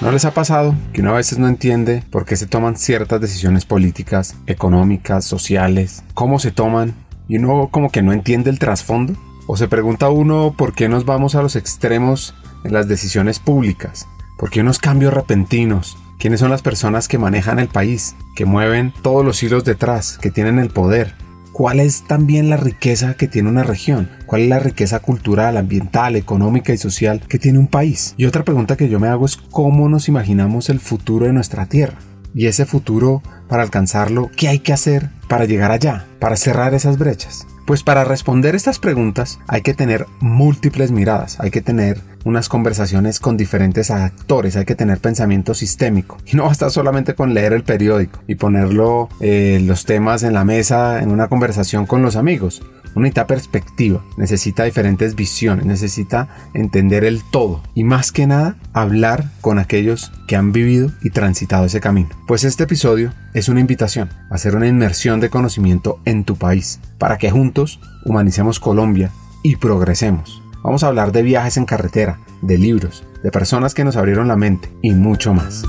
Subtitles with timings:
[0.00, 3.20] ¿No les ha pasado que uno a veces no entiende por qué se toman ciertas
[3.20, 6.94] decisiones políticas, económicas, sociales, cómo se toman
[7.26, 9.14] y uno como que no entiende el trasfondo?
[9.48, 14.06] ¿O se pregunta uno por qué nos vamos a los extremos en las decisiones públicas?
[14.38, 15.98] ¿Por qué unos cambios repentinos?
[16.20, 20.30] ¿Quiénes son las personas que manejan el país, que mueven todos los hilos detrás, que
[20.30, 21.16] tienen el poder?
[21.52, 24.08] ¿Cuál es también la riqueza que tiene una región?
[24.26, 28.14] ¿Cuál es la riqueza cultural, ambiental, económica y social que tiene un país?
[28.16, 31.66] Y otra pregunta que yo me hago es cómo nos imaginamos el futuro de nuestra
[31.66, 31.98] tierra.
[32.34, 36.06] Y ese futuro, para alcanzarlo, ¿qué hay que hacer para llegar allá?
[36.20, 37.46] Para cerrar esas brechas.
[37.66, 43.20] Pues para responder estas preguntas hay que tener múltiples miradas, hay que tener unas conversaciones
[43.20, 46.18] con diferentes actores, hay que tener pensamiento sistémico.
[46.26, 50.44] Y no basta solamente con leer el periódico y ponerlo eh, los temas en la
[50.44, 52.62] mesa en una conversación con los amigos.
[52.94, 59.30] Uno necesita perspectiva, necesita diferentes visiones, necesita entender el todo y más que nada hablar
[59.40, 62.10] con aquellos que han vivido y transitado ese camino.
[62.26, 66.80] Pues este episodio es una invitación a hacer una inmersión de conocimiento en tu país
[66.98, 69.12] para que juntos humanicemos Colombia
[69.42, 70.37] y progresemos.
[70.62, 74.36] Vamos a hablar de viajes en carretera, de libros, de personas que nos abrieron la
[74.36, 75.64] mente y mucho más.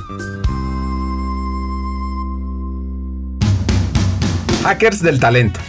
[4.63, 5.59] Hackers del Talento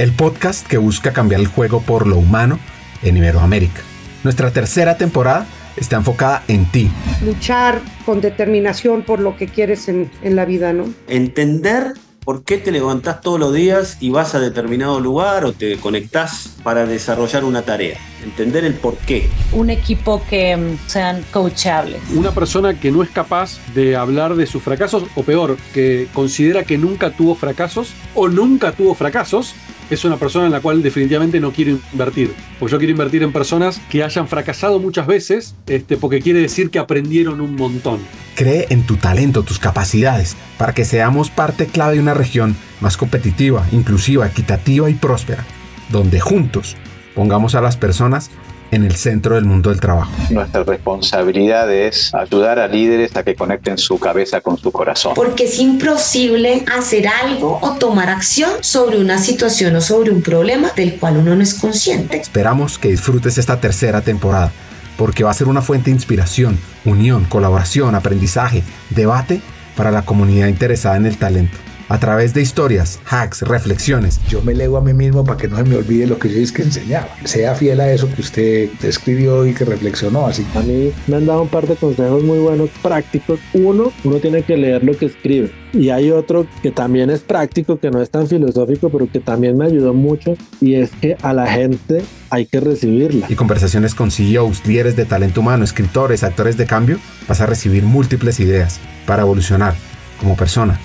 [0.00, 2.58] el podcast que busca cambiar el juego por lo humano
[3.02, 3.82] en Iberoamérica.
[4.24, 5.46] Nuestra tercera temporada
[5.76, 6.90] está enfocada en ti.
[7.22, 10.86] Luchar con determinación por lo que quieres en, en la vida, ¿no?
[11.06, 11.92] Entender
[12.30, 16.54] por qué te levantás todos los días y vas a determinado lugar o te conectás
[16.62, 17.98] para desarrollar una tarea.
[18.22, 19.28] Entender el por qué.
[19.50, 22.00] Un equipo que mm, sean coachables.
[22.14, 26.62] Una persona que no es capaz de hablar de sus fracasos o peor, que considera
[26.62, 29.56] que nunca tuvo fracasos o nunca tuvo fracasos
[29.90, 32.32] es una persona en la cual definitivamente no quiero invertir.
[32.58, 36.70] Porque yo quiero invertir en personas que hayan fracasado muchas veces, este, porque quiere decir
[36.70, 38.00] que aprendieron un montón.
[38.34, 42.96] Cree en tu talento, tus capacidades, para que seamos parte clave de una región más
[42.96, 45.44] competitiva, inclusiva, equitativa y próspera,
[45.90, 46.76] donde juntos
[47.14, 48.30] pongamos a las personas
[48.70, 50.10] en el centro del mundo del trabajo.
[50.30, 55.14] Nuestra responsabilidad es ayudar a líderes a que conecten su cabeza con su corazón.
[55.14, 60.70] Porque es imposible hacer algo o tomar acción sobre una situación o sobre un problema
[60.76, 62.20] del cual uno no es consciente.
[62.20, 64.52] Esperamos que disfrutes esta tercera temporada,
[64.96, 69.40] porque va a ser una fuente de inspiración, unión, colaboración, aprendizaje, debate
[69.76, 74.20] para la comunidad interesada en el talento a través de historias, hacks, reflexiones.
[74.28, 76.40] Yo me leo a mí mismo para que no se me olvide lo que yo
[76.40, 77.08] es que enseñaba.
[77.24, 80.46] Sea fiel a eso que usted escribió y que reflexionó así.
[80.54, 83.40] A mí me han dado un par de consejos muy buenos, prácticos.
[83.54, 85.50] Uno, uno tiene que leer lo que escribe.
[85.72, 89.58] Y hay otro que también es práctico, que no es tan filosófico, pero que también
[89.58, 93.26] me ayudó mucho, y es que a la gente hay que recibirla.
[93.28, 97.82] Y conversaciones con CEOs, líderes de talento humano, escritores, actores de cambio, vas a recibir
[97.82, 99.74] múltiples ideas para evolucionar
[100.20, 100.78] como persona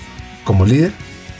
[0.46, 0.92] como líder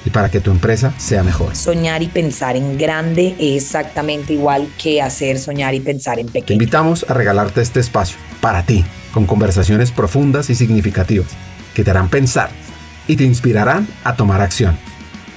[0.05, 1.57] y para que tu empresa sea mejor.
[1.57, 6.47] Soñar y pensar en grande es exactamente igual que hacer soñar y pensar en pequeño.
[6.47, 11.29] Te invitamos a regalarte este espacio para ti, con conversaciones profundas y significativas
[11.75, 12.51] que te harán pensar
[13.09, 14.77] y te inspirarán a tomar acción.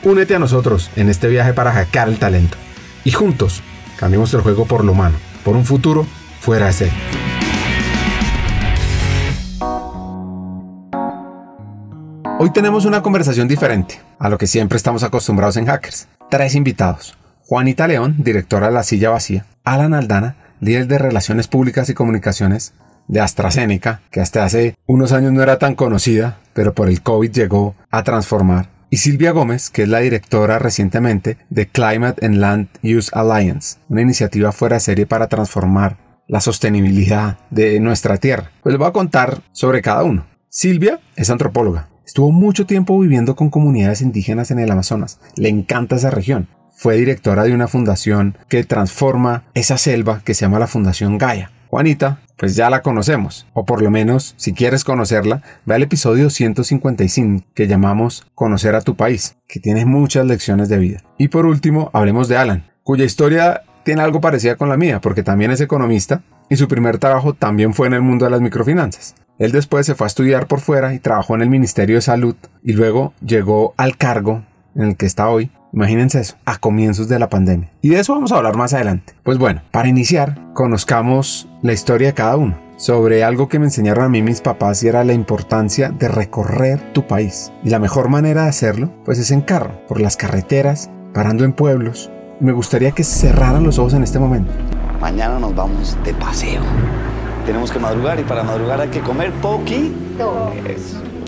[0.03, 2.57] Únete a nosotros en este viaje para hackear el talento
[3.03, 3.61] y juntos
[3.97, 6.05] cambiemos el juego por lo humano, por un futuro
[6.41, 7.28] fuera de serie.
[12.41, 16.07] Hoy tenemos una conversación diferente a lo que siempre estamos acostumbrados en Hackers.
[16.29, 17.17] Tres invitados.
[17.41, 19.45] Juanita León, directora de La Silla Vacía.
[19.65, 22.71] Alan Aldana, líder de Relaciones Públicas y Comunicaciones
[23.09, 27.29] de AstraZeneca, que hasta hace unos años no era tan conocida, pero por el COVID
[27.29, 28.69] llegó a transformar.
[28.89, 34.01] Y Silvia Gómez, que es la directora recientemente de Climate and Land Use Alliance, una
[34.01, 38.49] iniciativa fuera de serie para transformar la sostenibilidad de nuestra tierra.
[38.63, 40.25] Pues les voy a contar sobre cada uno.
[40.47, 45.19] Silvia es antropóloga, Estuvo mucho tiempo viviendo con comunidades indígenas en el Amazonas.
[45.35, 46.47] Le encanta esa región.
[46.71, 51.51] Fue directora de una fundación que transforma esa selva que se llama la Fundación Gaia.
[51.67, 56.31] Juanita, pues ya la conocemos, o por lo menos, si quieres conocerla, ve al episodio
[56.31, 61.03] 155 que llamamos Conocer a tu país, que tiene muchas lecciones de vida.
[61.19, 65.21] Y por último, hablemos de Alan, cuya historia tiene algo parecida con la mía, porque
[65.21, 69.13] también es economista y su primer trabajo también fue en el mundo de las microfinanzas.
[69.39, 72.35] Él después se fue a estudiar por fuera y trabajó en el Ministerio de Salud
[72.61, 74.43] y luego llegó al cargo
[74.75, 75.49] en el que está hoy.
[75.71, 77.71] Imagínense eso, a comienzos de la pandemia.
[77.81, 79.13] Y de eso vamos a hablar más adelante.
[79.23, 84.05] Pues bueno, para iniciar, conozcamos la historia de cada uno sobre algo que me enseñaron
[84.05, 87.51] a mí mis papás y era la importancia de recorrer tu país.
[87.63, 91.53] Y la mejor manera de hacerlo, pues es en carro, por las carreteras, parando en
[91.53, 92.11] pueblos.
[92.41, 94.51] me gustaría que cerraran los ojos en este momento.
[94.99, 96.61] Mañana nos vamos de paseo
[97.45, 100.51] tenemos que madrugar y para madrugar hay que comer poquito.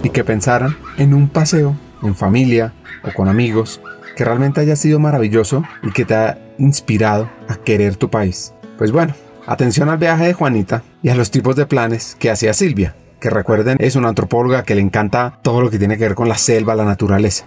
[0.04, 2.74] Y que pensaran en un paseo, en familia
[3.04, 3.82] o con amigos,
[4.16, 8.54] que realmente haya sido maravilloso y que te ha inspirado a querer tu país.
[8.78, 9.14] Pues bueno,
[9.48, 13.30] atención al viaje de Juanita y a los tipos de planes que hacía Silvia, que
[13.30, 16.38] recuerden es una antropóloga que le encanta todo lo que tiene que ver con la
[16.38, 17.46] selva, la naturaleza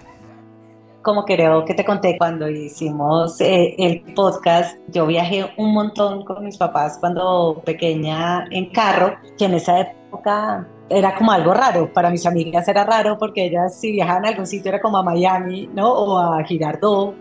[1.05, 6.43] como creo que te conté cuando hicimos eh, el podcast, yo viajé un montón con
[6.43, 11.93] mis papás cuando pequeña en carro, que en esa época era como algo raro.
[11.93, 15.03] Para mis amigas era raro porque ellas si viajaban a algún sitio era como a
[15.03, 15.93] Miami, ¿no?
[15.93, 17.13] O a Girardot.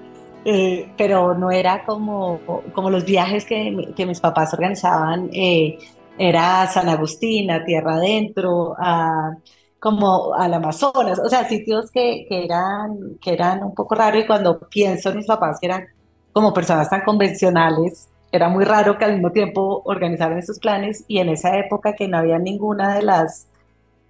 [0.47, 2.41] Eh, pero no era como,
[2.75, 5.29] como los viajes que, que mis papás organizaban.
[5.33, 5.79] Eh,
[6.17, 9.37] era San Agustín, a Tierra Adentro, a
[9.85, 14.27] como al Amazonas, o sea, sitios que, que, eran, que eran un poco raros y
[14.27, 15.85] cuando pienso en mis papás que eran
[16.33, 21.19] como personas tan convencionales, era muy raro que al mismo tiempo organizaran esos planes y
[21.19, 23.49] en esa época que no había ninguna de las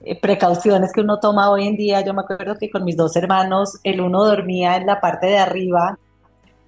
[0.02, 3.16] eh, precauciones que uno toma hoy en día, yo me acuerdo que con mis dos
[3.16, 5.98] hermanos, el uno dormía en la parte de arriba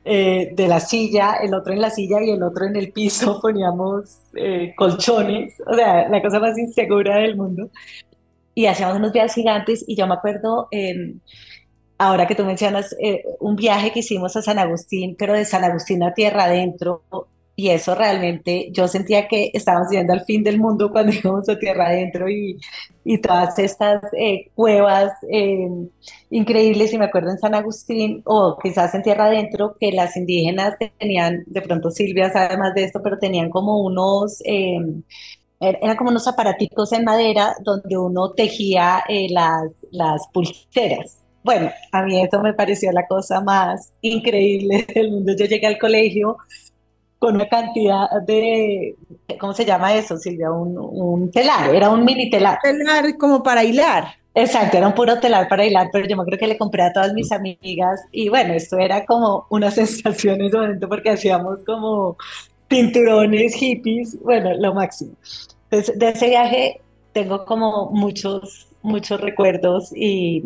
[0.05, 3.39] eh, de la silla, el otro en la silla y el otro en el piso,
[3.43, 7.71] poníamos eh, colchones, o sea, la cosa más insegura del mundo
[8.57, 11.21] y hacíamos unos viajes gigantes y yo me acuerdo, em,
[11.99, 15.65] ahora que tú mencionas, eh, un viaje que hicimos a San Agustín, pero de San
[15.65, 17.05] Agustín a tierra adentro,
[17.55, 21.59] y eso realmente yo sentía que estábamos viendo al fin del mundo cuando íbamos a
[21.59, 22.59] tierra adentro y,
[23.05, 25.89] y todas estas eh, cuevas em,
[26.31, 30.77] increíbles, y me acuerdo en San Agustín, o quizás en tierra adentro, que las indígenas
[30.99, 34.43] tenían, de pronto Silvia sabe más de esto, pero tenían como unos...
[34.47, 35.03] Em,
[35.59, 41.19] Er, eran como unos aparaticos en madera donde uno tejía eh, las, las pulseras.
[41.43, 45.33] Bueno, a mí eso me pareció la cosa más increíble del mundo.
[45.39, 46.37] Yo llegué al colegio
[47.19, 48.97] con una cantidad de,
[49.39, 50.51] ¿cómo se llama eso, Silvia?
[50.51, 52.59] Un, un telar, era un mini telar.
[52.63, 54.09] Telar como para hilar.
[54.35, 56.93] Exacto, era un puro telar para hilar, pero yo me creo que le compré a
[56.93, 61.65] todas mis amigas y bueno, esto era como una sensación en ese momento porque hacíamos
[61.65, 62.19] como
[62.69, 65.13] pinturones, hippies, bueno, lo máximo.
[65.71, 66.81] Entonces, de ese viaje
[67.13, 70.45] tengo como muchos, muchos recuerdos y,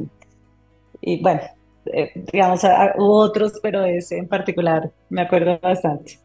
[1.01, 1.43] y bueno,
[1.87, 2.63] eh, digamos,
[2.97, 6.19] hubo otros, pero ese en particular me acuerdo bastante.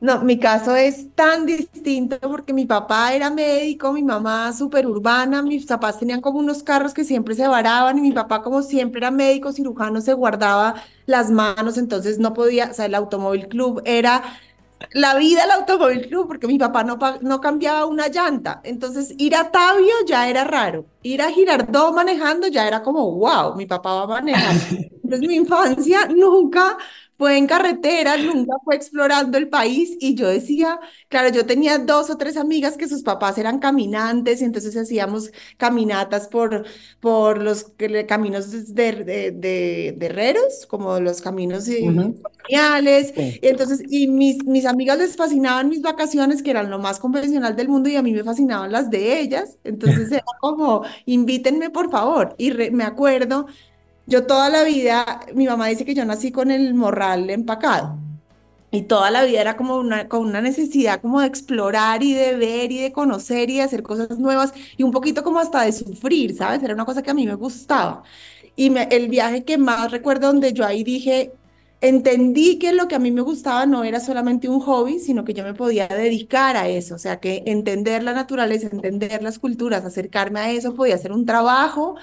[0.00, 5.42] No, mi caso es tan distinto porque mi papá era médico, mi mamá súper urbana,
[5.42, 8.98] mis papás tenían como unos carros que siempre se varaban y mi papá como siempre
[8.98, 10.74] era médico cirujano se guardaba
[11.06, 14.24] las manos, entonces no podía, o sea, el automóvil club era
[14.92, 18.60] la vida del automóvil club, porque mi papá no, no cambiaba una llanta.
[18.64, 20.86] Entonces, ir a Tabio ya era raro.
[21.02, 24.54] Ir a Girardot manejando ya era como, wow, mi papá va a manejar.
[25.02, 26.76] Entonces, mi infancia nunca
[27.22, 32.10] fue en carretera, nunca fue explorando el país y yo decía, claro, yo tenía dos
[32.10, 36.66] o tres amigas que sus papás eran caminantes y entonces hacíamos caminatas por,
[36.98, 37.74] por los
[38.08, 39.04] caminos de,
[39.36, 45.80] de, herreros, como los caminos coloniales, y entonces, y mis, mis amigas les fascinaban mis
[45.80, 49.20] vacaciones, que eran lo más convencional del mundo y a mí me fascinaban las de
[49.20, 53.46] ellas, entonces era como, invítenme por favor, y me acuerdo
[54.06, 57.98] yo toda la vida, mi mamá dice que yo nací con el morral empacado.
[58.70, 62.36] Y toda la vida era como una, con una necesidad como de explorar y de
[62.36, 65.72] ver y de conocer y de hacer cosas nuevas y un poquito como hasta de
[65.72, 66.62] sufrir, ¿sabes?
[66.62, 68.02] Era una cosa que a mí me gustaba.
[68.56, 71.32] Y el viaje que más recuerdo donde yo ahí dije,
[71.82, 75.34] entendí que lo que a mí me gustaba no era solamente un hobby, sino que
[75.34, 76.94] yo me podía dedicar a eso.
[76.94, 81.26] O sea, que entender la naturaleza, entender las culturas, acercarme a eso podía ser un
[81.26, 81.96] trabajo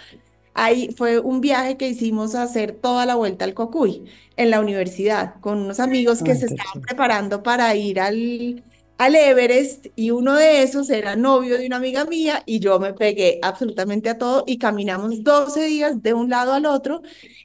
[0.53, 4.59] Ahí fue un viaje que hicimos a hacer toda la vuelta al Cocuy en la
[4.59, 8.63] universidad con unos amigos que se estaban preparando para ir al,
[8.99, 12.93] al Everest y uno de esos era novio de una amiga mía y yo me
[12.93, 17.01] pegué absolutamente a todo y caminamos 12 días de un lado al otro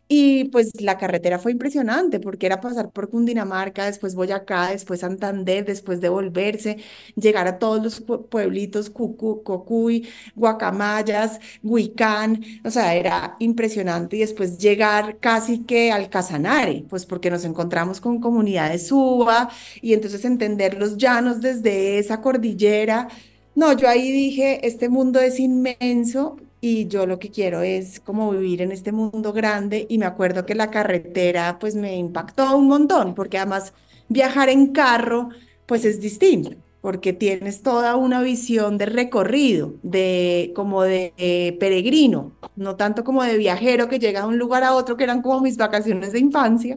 [0.08, 5.64] y pues la carretera fue impresionante porque era pasar por Cundinamarca, después Boyacá, después Santander,
[5.64, 6.78] después devolverse,
[7.16, 15.18] llegar a todos los pueblitos, Cocuy, Guacamayas, Huicán, o sea, era impresionante y después llegar
[15.20, 20.96] casi que al Casanare, pues porque nos encontramos con comunidades suba y entonces entender los
[20.96, 23.08] llanos desde esa cordillera.
[23.54, 28.32] No, yo ahí dije, este mundo es inmenso y yo lo que quiero es como
[28.32, 32.66] vivir en este mundo grande y me acuerdo que la carretera pues me impactó un
[32.68, 33.74] montón porque además
[34.08, 35.28] viajar en carro
[35.66, 42.32] pues es distinto porque tienes toda una visión de recorrido, de como de eh, peregrino,
[42.56, 45.40] no tanto como de viajero que llega de un lugar a otro que eran como
[45.40, 46.76] mis vacaciones de infancia,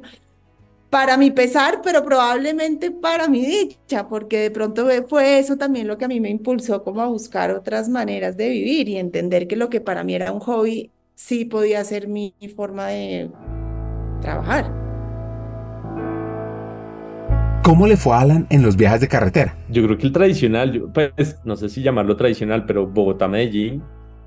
[0.97, 5.95] para mi pesar, pero probablemente para mi dicha, porque de pronto fue eso también lo
[5.95, 9.55] que a mí me impulsó como a buscar otras maneras de vivir y entender que
[9.55, 13.29] lo que para mí era un hobby sí podía ser mi forma de
[14.21, 14.73] trabajar.
[17.63, 19.55] ¿Cómo le fue a Alan en los viajes de carretera?
[19.69, 23.83] Yo creo que el tradicional, pues no sé si llamarlo tradicional, pero Bogotá-Medellín,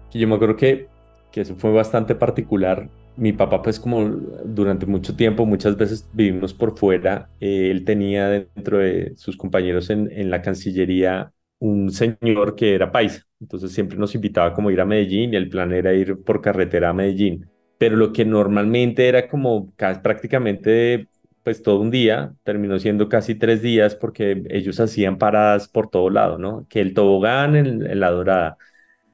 [0.08, 0.86] que yo me acuerdo que,
[1.32, 4.04] que eso fue bastante particular mi papá, pues como
[4.44, 9.90] durante mucho tiempo, muchas veces vivimos por fuera, eh, él tenía dentro de sus compañeros
[9.90, 14.86] en, la Cancillería un señor que era paisa, entonces siempre nos invitaba como ir a
[14.86, 17.48] Medellín y el plan era ir por carretera a Medellín,
[17.78, 21.08] pero lo que normalmente era como prácticamente
[21.42, 26.10] pues todo un día, terminó siendo casi tres días porque ellos hacían paradas por todo
[26.10, 26.66] lado, ¿no?
[26.68, 28.58] Que el tobogán en la dorada,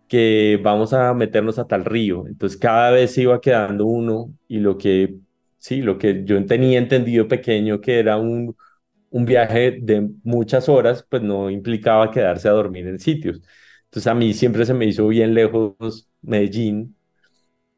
[0.08, 2.26] que vamos a meternos a tal río.
[2.26, 5.16] Entonces cada vez se iba quedando uno y lo que,
[5.58, 8.56] sí, lo que yo tenía entendido pequeño que era un,
[9.10, 13.42] un viaje de muchas horas, pues no implicaba quedarse a dormir en sitios.
[13.86, 16.96] Entonces a mí siempre se me hizo bien lejos Medellín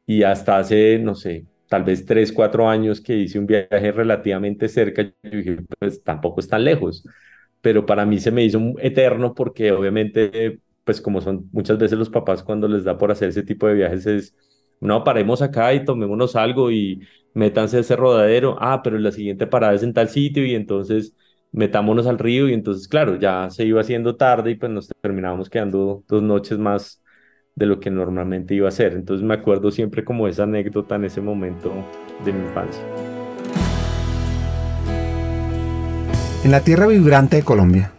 [0.05, 4.67] y hasta hace, no sé, tal vez tres, cuatro años que hice un viaje relativamente
[4.69, 7.03] cerca, yo dije, pues tampoco es tan lejos.
[7.61, 10.59] Pero para mí se me hizo eterno porque obviamente
[10.89, 13.75] pues como son muchas veces los papás cuando les da por hacer ese tipo de
[13.75, 14.35] viajes es,
[14.81, 19.75] no, paremos acá y tomémonos algo y métanse ese rodadero, ah, pero la siguiente parada
[19.75, 21.15] es en tal sitio y entonces
[21.51, 25.47] metámonos al río y entonces, claro, ya se iba haciendo tarde y pues nos terminábamos
[25.47, 27.03] quedando dos noches más
[27.53, 28.93] de lo que normalmente iba a ser.
[28.93, 31.71] Entonces me acuerdo siempre como esa anécdota en ese momento
[32.25, 32.83] de mi infancia.
[36.43, 37.91] En la tierra vibrante de Colombia,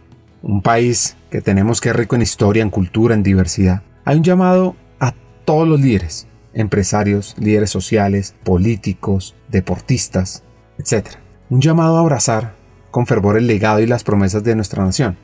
[0.42, 4.24] un país que tenemos que es rico en historia, en cultura, en diversidad, hay un
[4.24, 10.42] llamado a todos los líderes, empresarios, líderes sociales, políticos, deportistas,
[10.78, 11.06] etc.
[11.48, 12.54] Un llamado a abrazar
[12.90, 15.16] con fervor el legado y las promesas de nuestra nación,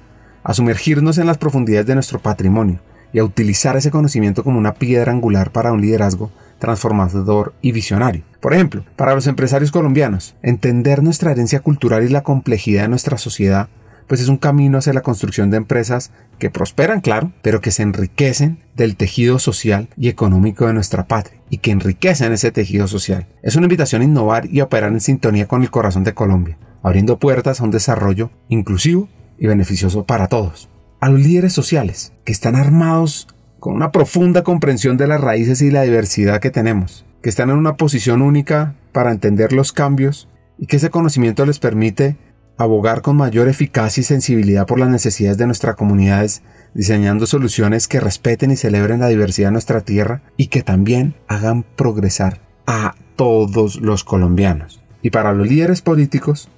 [0.45, 2.81] a sumergirnos en las profundidades de nuestro patrimonio
[3.13, 8.23] y a utilizar ese conocimiento como una piedra angular para un liderazgo transformador y visionario.
[8.41, 13.19] Por ejemplo, para los empresarios colombianos, entender nuestra herencia cultural y la complejidad de nuestra
[13.19, 13.69] sociedad
[14.07, 17.83] pues es un camino hacia la construcción de empresas que prosperan, claro, pero que se
[17.83, 23.27] enriquecen del tejido social y económico de nuestra patria y que enriquecen ese tejido social.
[23.43, 27.19] Es una invitación a innovar y operar en sintonía con el corazón de Colombia, abriendo
[27.19, 29.09] puertas a un desarrollo inclusivo
[29.39, 30.69] y beneficioso para todos.
[31.01, 35.71] A los líderes sociales, que están armados con una profunda comprensión de las raíces y
[35.71, 40.67] la diversidad que tenemos, que están en una posición única para entender los cambios y
[40.67, 42.17] que ese conocimiento les permite
[42.59, 46.43] abogar con mayor eficacia y sensibilidad por las necesidades de nuestras comunidades,
[46.75, 51.63] diseñando soluciones que respeten y celebren la diversidad de nuestra tierra y que también hagan
[51.63, 54.83] progresar a todos los colombianos.
[55.03, 56.49] Y para los líderes políticos,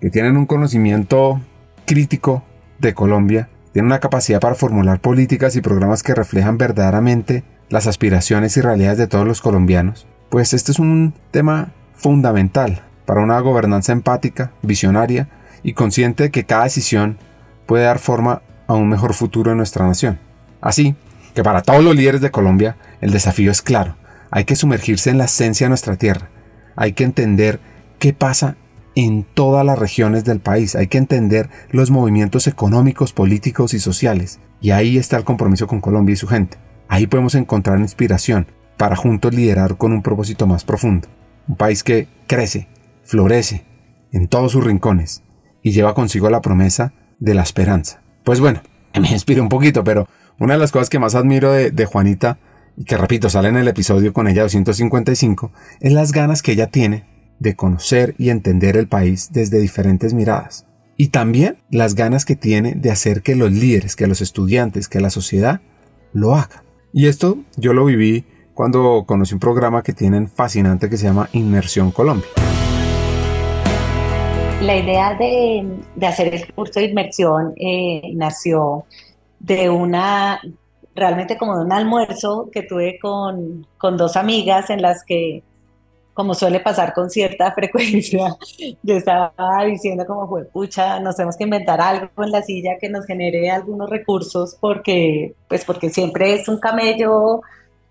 [0.00, 1.40] que tienen un conocimiento
[1.86, 2.44] crítico
[2.78, 8.56] de Colombia, tienen una capacidad para formular políticas y programas que reflejan verdaderamente las aspiraciones
[8.56, 13.92] y realidades de todos los colombianos, pues este es un tema fundamental para una gobernanza
[13.92, 15.28] empática, visionaria
[15.62, 17.18] y consciente de que cada decisión
[17.66, 20.18] puede dar forma a un mejor futuro en nuestra nación.
[20.60, 20.96] Así
[21.34, 23.96] que para todos los líderes de Colombia el desafío es claro,
[24.30, 26.30] hay que sumergirse en la esencia de nuestra tierra,
[26.76, 27.60] hay que entender
[27.98, 28.56] qué pasa
[28.94, 34.40] en todas las regiones del país, hay que entender los movimientos económicos, políticos y sociales,
[34.60, 36.58] y ahí está el compromiso con Colombia y su gente.
[36.88, 41.06] Ahí podemos encontrar inspiración para juntos liderar con un propósito más profundo.
[41.46, 42.68] Un país que crece,
[43.04, 43.64] florece
[44.10, 45.22] en todos sus rincones
[45.68, 48.00] y lleva consigo la promesa de la esperanza.
[48.24, 48.62] Pues bueno,
[49.00, 50.08] me inspira un poquito, pero
[50.38, 52.38] una de las cosas que más admiro de, Juanita,
[52.86, 57.04] que repito, sale en el episodio con ella 255, es las ganas que ella tiene
[57.38, 60.64] de conocer y entender el país desde diferentes miradas.
[60.96, 65.00] Y también las ganas que tiene de hacer que los líderes, que los estudiantes, que
[65.00, 65.60] la sociedad
[66.14, 66.62] lo hagan.
[66.94, 71.28] Y esto yo lo viví cuando conocí un programa que tienen fascinante que se llama
[71.32, 72.47] Inmersión Colombia.
[74.60, 75.64] La idea de,
[76.04, 78.84] hacer el curso de inmersión eh, nació
[79.38, 80.40] de una,
[80.96, 83.64] realmente como de un almuerzo que tuve con,
[83.96, 85.44] dos amigas en las que,
[86.12, 88.36] como suele pasar con cierta frecuencia,
[88.82, 92.88] yo estaba diciendo como fue, pucha, nos tenemos que inventar algo en la silla que
[92.88, 97.42] nos genere algunos recursos porque, pues porque siempre es un camello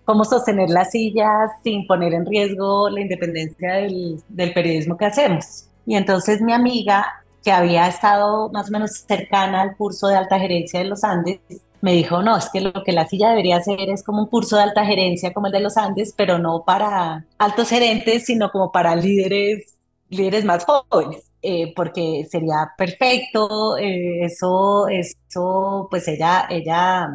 [0.03, 5.66] cómo sostener la silla sin poner en riesgo la independencia del, del periodismo que hacemos.
[5.87, 7.07] Y entonces mi amiga,
[7.43, 11.41] que había estado más o menos cercana al curso de alta gerencia de los Andes,
[11.81, 14.57] me dijo, no, es que lo que la silla debería hacer es como un curso
[14.57, 18.71] de alta gerencia como el de los Andes, pero no para altos gerentes, sino como
[18.71, 19.75] para líderes,
[20.09, 21.23] líderes más jóvenes.
[21.41, 27.07] eh, porque sería perfecto, eh, eso, eso, pues ella, ella,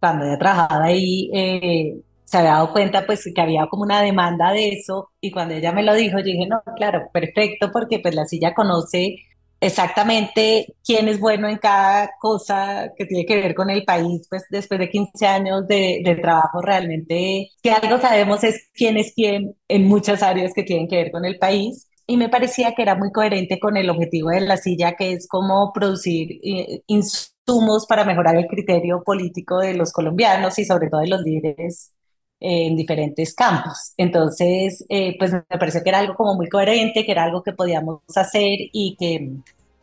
[0.00, 4.52] cuando ella trabajaba ahí, eh, se había dado cuenta pues que había como una demanda
[4.52, 8.14] de eso y cuando ella me lo dijo, yo dije, no, claro, perfecto, porque pues
[8.14, 9.16] la silla conoce
[9.60, 14.44] exactamente quién es bueno en cada cosa que tiene que ver con el país, pues
[14.50, 19.56] después de 15 años de, de trabajo realmente, si algo sabemos es quién es quién
[19.66, 21.86] en muchas áreas que tienen que ver con el país.
[22.06, 25.28] Y me parecía que era muy coherente con el objetivo de la silla, que es
[25.28, 31.00] como producir eh, insumos para mejorar el criterio político de los colombianos y sobre todo
[31.02, 31.92] de los líderes
[32.40, 33.92] en diferentes campos.
[33.96, 37.52] Entonces, eh, pues me pareció que era algo como muy coherente, que era algo que
[37.52, 39.32] podíamos hacer y que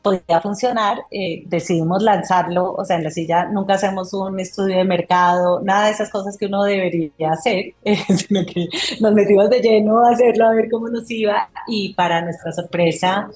[0.06, 4.84] podía funcionar, eh, decidimos lanzarlo, o sea, en la silla nunca hacemos un estudio de
[4.84, 8.68] mercado, nada de esas cosas que uno debería hacer, eh, sino que
[9.02, 13.28] nos metimos de lleno a hacerlo, a ver cómo nos iba y para nuestra sorpresa,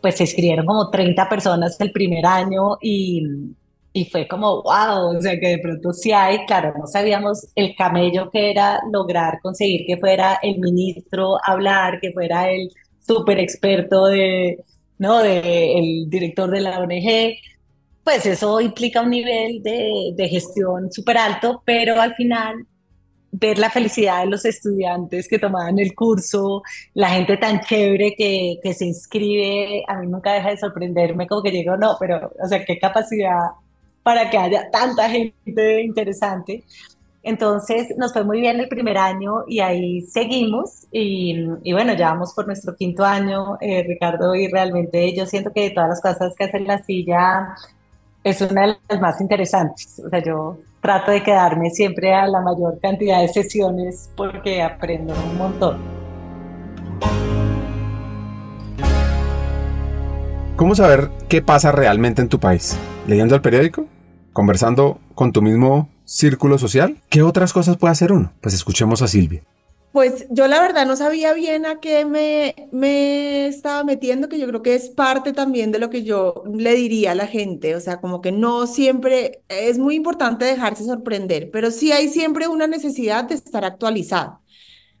[0.00, 3.24] pues se escribieron como 30 personas el primer año y,
[3.96, 7.74] y fue como, wow, o sea, que de pronto sí hay, claro, no sabíamos el
[7.74, 14.06] camello que era lograr conseguir que fuera el ministro hablar, que fuera el súper experto
[14.06, 14.58] de
[14.98, 15.22] ¿no?
[15.22, 17.38] De el director de la ONG,
[18.04, 22.66] pues eso implica un nivel de, de gestión súper alto, pero al final
[23.32, 26.62] ver la felicidad de los estudiantes que tomaban el curso,
[26.94, 31.42] la gente tan chévere que, que se inscribe, a mí nunca deja de sorprenderme como
[31.42, 33.40] que digo, no, pero, o sea, qué capacidad
[34.06, 36.62] para que haya tanta gente interesante.
[37.24, 42.32] Entonces nos fue muy bien el primer año y ahí seguimos y, bueno, ya vamos
[42.32, 46.36] por nuestro quinto año, eh, Ricardo, y realmente yo siento que de todas las cosas
[46.38, 47.56] que hace la silla
[48.22, 50.00] es una de las más interesantes.
[50.06, 55.14] O sea, yo trato de quedarme siempre a la mayor cantidad de sesiones porque aprendo
[55.14, 55.78] un montón.
[60.54, 62.78] ¿Cómo saber qué pasa realmente en tu país?
[63.08, 63.88] ¿Leyendo el periódico?
[64.36, 66.98] ¿Conversando con tu mismo círculo social.
[67.08, 68.34] ¿Qué otras cosas puede hacer uno?
[68.42, 69.42] Pues escuchemos a Silvia.
[69.92, 74.46] Pues yo la verdad no sabía bien a qué me, me estaba metiendo, que yo
[74.46, 77.80] creo que es parte también de lo que yo le diría a la gente, o
[77.80, 82.66] sea, como que no siempre es muy importante dejarse sorprender, pero sí hay siempre una
[82.66, 84.40] necesidad de estar actualizado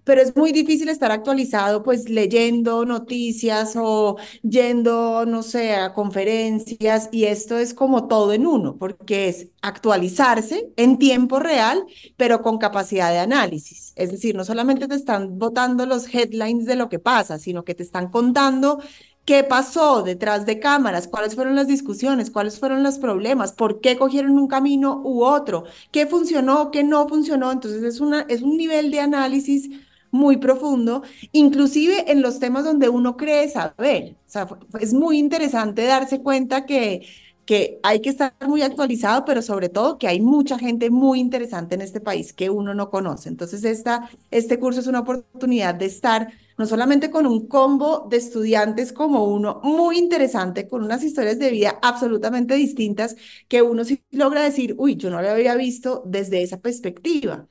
[0.06, 7.08] pero es muy difícil estar actualizado pues leyendo noticias o yendo, no sé, a conferencias
[7.10, 11.84] y esto es como todo en uno, porque es actualizarse en tiempo real,
[12.16, 13.92] pero con capacidad de análisis.
[13.96, 17.74] Es decir, no solamente te están botando los headlines de lo que pasa, sino que
[17.74, 18.78] te están contando
[19.24, 21.08] ¿Qué pasó detrás de cámaras?
[21.08, 22.30] ¿Cuáles fueron las discusiones?
[22.30, 23.52] ¿Cuáles fueron los problemas?
[23.52, 25.64] ¿Por qué cogieron un camino u otro?
[25.90, 26.70] ¿Qué funcionó?
[26.70, 27.50] ¿Qué no funcionó?
[27.50, 29.68] Entonces es, una, es un nivel de análisis
[30.10, 34.16] muy profundo, inclusive en los temas donde uno cree saber.
[34.26, 34.48] O sea,
[34.80, 37.06] es muy interesante darse cuenta que,
[37.44, 41.76] que hay que estar muy actualizado, pero sobre todo que hay mucha gente muy interesante
[41.76, 43.28] en este país que uno no conoce.
[43.28, 48.16] Entonces, esta, este curso es una oportunidad de estar no solamente con un combo de
[48.16, 53.14] estudiantes como uno, muy interesante, con unas historias de vida absolutamente distintas,
[53.48, 57.46] que uno sí logra decir, uy, yo no lo había visto desde esa perspectiva.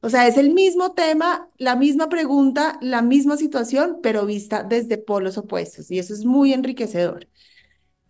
[0.00, 4.98] O sea, es el mismo tema, la misma pregunta, la misma situación, pero vista desde
[4.98, 5.90] polos opuestos.
[5.90, 7.28] Y eso es muy enriquecedor.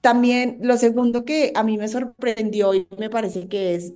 [0.01, 3.95] También lo segundo que a mí me sorprendió y me parece que es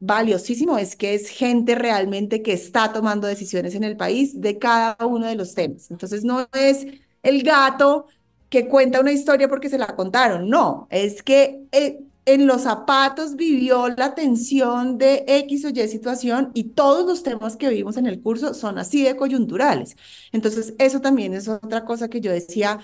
[0.00, 4.96] valiosísimo es que es gente realmente que está tomando decisiones en el país de cada
[5.06, 5.90] uno de los temas.
[5.90, 6.86] Entonces no es
[7.22, 8.06] el gato
[8.48, 13.36] que cuenta una historia porque se la contaron, no, es que eh, en los zapatos
[13.36, 18.06] vivió la tensión de X o Y situación y todos los temas que vimos en
[18.06, 19.96] el curso son así de coyunturales.
[20.32, 22.80] Entonces, eso también es otra cosa que yo decía,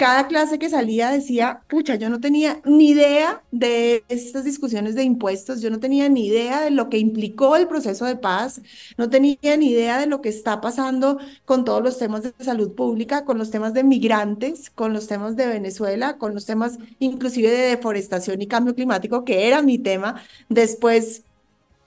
[0.00, 5.02] cada clase que salía decía, pucha, yo no tenía ni idea de estas discusiones de
[5.02, 8.62] impuestos, yo no tenía ni idea de lo que implicó el proceso de paz,
[8.96, 12.72] no tenía ni idea de lo que está pasando con todos los temas de salud
[12.74, 17.50] pública, con los temas de migrantes, con los temas de Venezuela, con los temas inclusive
[17.50, 20.22] de deforestación y cambio climático, que era mi tema.
[20.48, 21.24] Después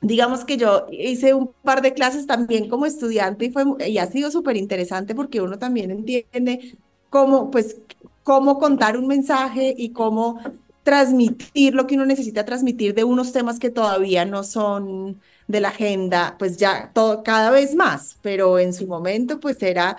[0.01, 4.05] digamos que yo hice un par de clases también como estudiante y, fue, y ha
[4.05, 6.77] sido súper interesante porque uno también entiende
[7.13, 7.77] cómo, pues,
[8.23, 10.39] cómo contar un mensaje y cómo
[10.81, 15.67] transmitir lo que uno necesita transmitir de unos temas que todavía no son de la
[15.67, 19.95] agenda, pues ya todo, cada vez más, pero en su momento pues era,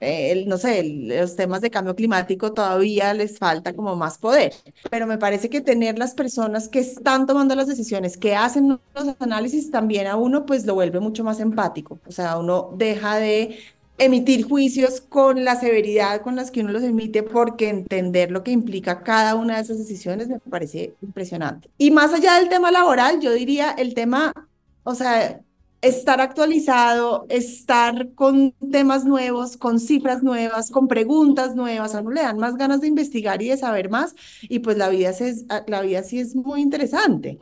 [0.00, 4.52] eh, no sé, los temas de cambio climático todavía les falta como más poder,
[4.90, 9.16] pero me parece que tener las personas que están tomando las decisiones, que hacen los
[9.18, 13.58] análisis, también a uno pues lo vuelve mucho más empático, o sea, uno deja de
[13.98, 18.52] emitir juicios con la severidad con las que uno los emite, porque entender lo que
[18.52, 21.68] implica cada una de esas decisiones me parece impresionante.
[21.78, 24.32] Y más allá del tema laboral, yo diría el tema,
[24.84, 25.40] o sea,
[25.80, 32.22] estar actualizado, estar con temas nuevos, con cifras nuevas, con preguntas nuevas, a uno le
[32.22, 35.12] dan más ganas de investigar y de saber más, y pues la vida,
[35.66, 37.38] la vida sí es muy interesante.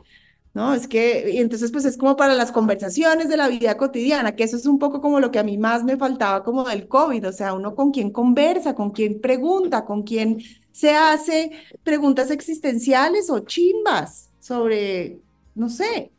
[0.57, 0.73] ¿No?
[0.73, 4.43] Es que, y entonces pues es como para las conversaciones de la vida cotidiana, que
[4.43, 7.27] eso es un poco como lo que a mí más me faltaba como del COVID,
[7.27, 10.39] o sea, uno con quien conversa, con quien pregunta, con quien
[10.71, 11.51] se hace
[11.83, 15.19] preguntas existenciales o chimbas sobre,
[15.53, 16.11] no sé,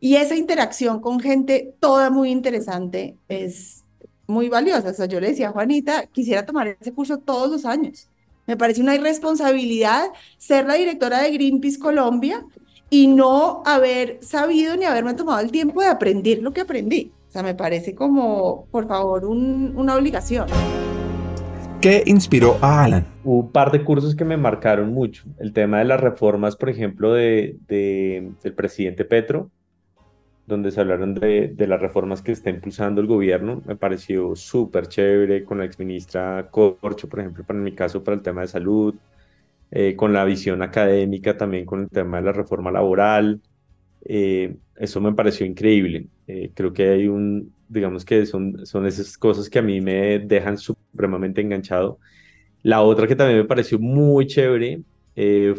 [0.00, 3.84] y esa interacción con gente toda muy interesante es
[4.26, 4.90] muy valiosa.
[4.90, 8.08] O sea, yo le decía a Juanita, quisiera tomar ese curso todos los años.
[8.46, 12.44] Me parece una irresponsabilidad ser la directora de Greenpeace Colombia
[12.90, 17.12] y no haber sabido ni haberme tomado el tiempo de aprender lo que aprendí.
[17.28, 20.48] O sea, me parece como, por favor, una obligación.
[21.80, 23.06] ¿Qué inspiró a Alan?
[23.22, 25.24] Hubo un par de cursos que me marcaron mucho.
[25.38, 29.50] El tema de las reformas, por ejemplo, de, del presidente Petro,
[30.46, 33.62] donde se hablaron de, de, las reformas que está impulsando el gobierno.
[33.66, 38.22] Me pareció súper chévere con la exministra Corcho, por ejemplo, para mi caso, para el
[38.22, 38.94] tema de salud,
[39.70, 43.40] eh, con la visión académica también con el tema de la reforma laboral.
[44.04, 46.06] Eh, eso me pareció increíble.
[46.26, 50.20] Eh, creo que hay un, digamos que son, son esas cosas que a mí me
[50.20, 51.98] dejan supremamente enganchado.
[52.62, 54.82] La otra que también me pareció muy chévere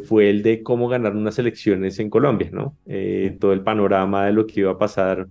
[0.08, 2.78] fue el de cómo ganar unas elecciones en Colombia, ¿no?
[3.40, 5.28] Todo el panorama de lo que iba a pasar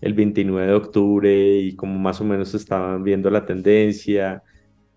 [0.00, 4.42] el 29 de octubre y cómo más o menos estaban viendo la tendencia,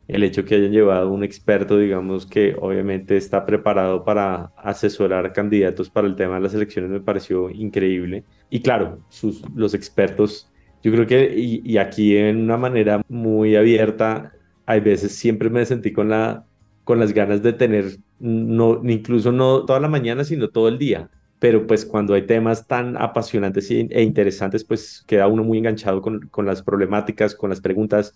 [0.07, 5.89] el hecho que hayan llevado un experto, digamos, que obviamente está preparado para asesorar candidatos
[5.89, 8.23] para el tema de las elecciones, me pareció increíble.
[8.49, 10.49] Y claro, sus, los expertos,
[10.81, 14.33] yo creo que, y, aquí en una manera muy abierta,
[14.65, 16.45] hay veces siempre me sentí con la
[16.87, 21.09] con las ganas de tener, no, incluso no toda la mañana, sino todo el día.
[21.37, 26.21] Pero pues cuando hay temas tan apasionantes e interesantes, pues queda uno muy enganchado con,
[26.29, 28.15] con las problemáticas, con las preguntas.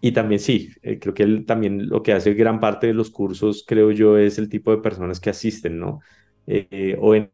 [0.00, 3.10] Y también sí, eh, creo que él también lo que hace gran parte de los
[3.10, 6.00] cursos, creo yo, es el tipo de personas que asisten, ¿no?
[6.46, 7.30] Eh, o en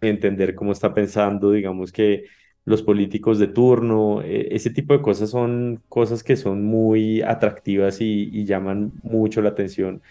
[0.00, 2.24] entender cómo está pensando, digamos que
[2.64, 8.00] los políticos de turno, e, ese tipo de cosas son cosas que son muy atractivas
[8.00, 10.02] y, llaman mucho la atención.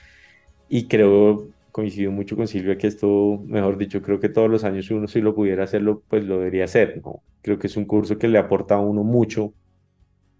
[0.69, 4.91] Y creo, coincido mucho con Silvia, que esto, mejor dicho, creo que todos los años
[4.91, 7.21] uno si lo pudiera hacerlo, pues lo debería hacer, ¿no?
[7.41, 9.53] Creo que es un curso que le aporta a uno mucho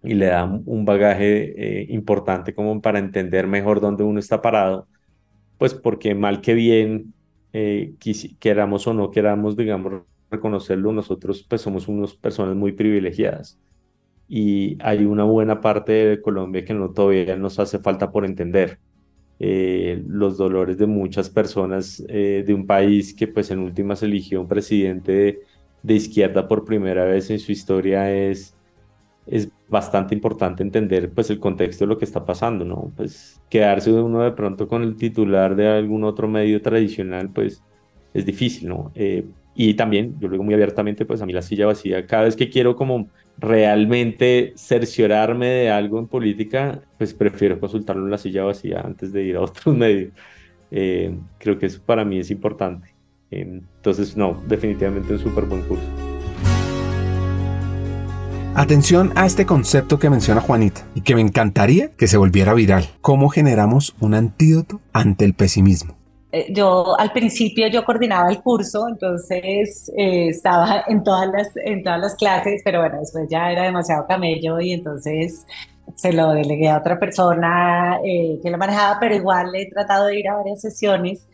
[0.02, 4.88] y le da un bagaje eh, importante como para entender mejor dónde uno está parado,
[5.58, 7.14] pues porque mal que bien,
[7.52, 7.94] eh,
[8.38, 13.58] queramos o no queramos, digamos, reconocerlo, nosotros pues somos unas personas muy privilegiadas
[14.30, 18.78] y hay una buena parte de Colombia que no todavía nos hace falta por entender.
[19.40, 24.42] Eh, los dolores de muchas personas eh, de un país que pues en últimas eligió
[24.42, 25.40] un presidente
[25.82, 28.54] de, izquierda por primera vez en su historia es,
[29.26, 32.92] es bastante importante entender pues el contexto de lo que está pasando, ¿no?
[32.96, 37.62] Pues quedarse uno de pronto con el titular de algún otro medio tradicional pues
[38.12, 38.90] es difícil, ¿no?
[38.94, 42.24] Eh, y también, yo lo digo muy abiertamente, pues a mí la silla vacía, cada
[42.24, 48.18] vez que quiero como realmente cerciorarme de algo en política, pues prefiero consultarlo en la
[48.18, 50.12] silla vacía antes de ir a otros medios.
[50.70, 52.94] Eh, creo que eso para mí es importante.
[53.30, 56.19] entonces, no, definitivamente un súper buen curso.
[58.56, 62.84] Atención a este concepto que menciona Juanita y que me encantaría que se volviera viral.
[63.00, 65.96] ¿Cómo generamos un antídoto ante el pesimismo?
[66.32, 71.84] Eh, yo al principio yo coordinaba el curso, entonces eh, estaba en todas, las, en
[71.84, 75.46] todas las clases, pero bueno, después ya era demasiado camello y entonces
[75.94, 80.18] se lo delegué a otra persona eh, que lo manejaba, pero igual he tratado de
[80.18, 81.28] ir a varias sesiones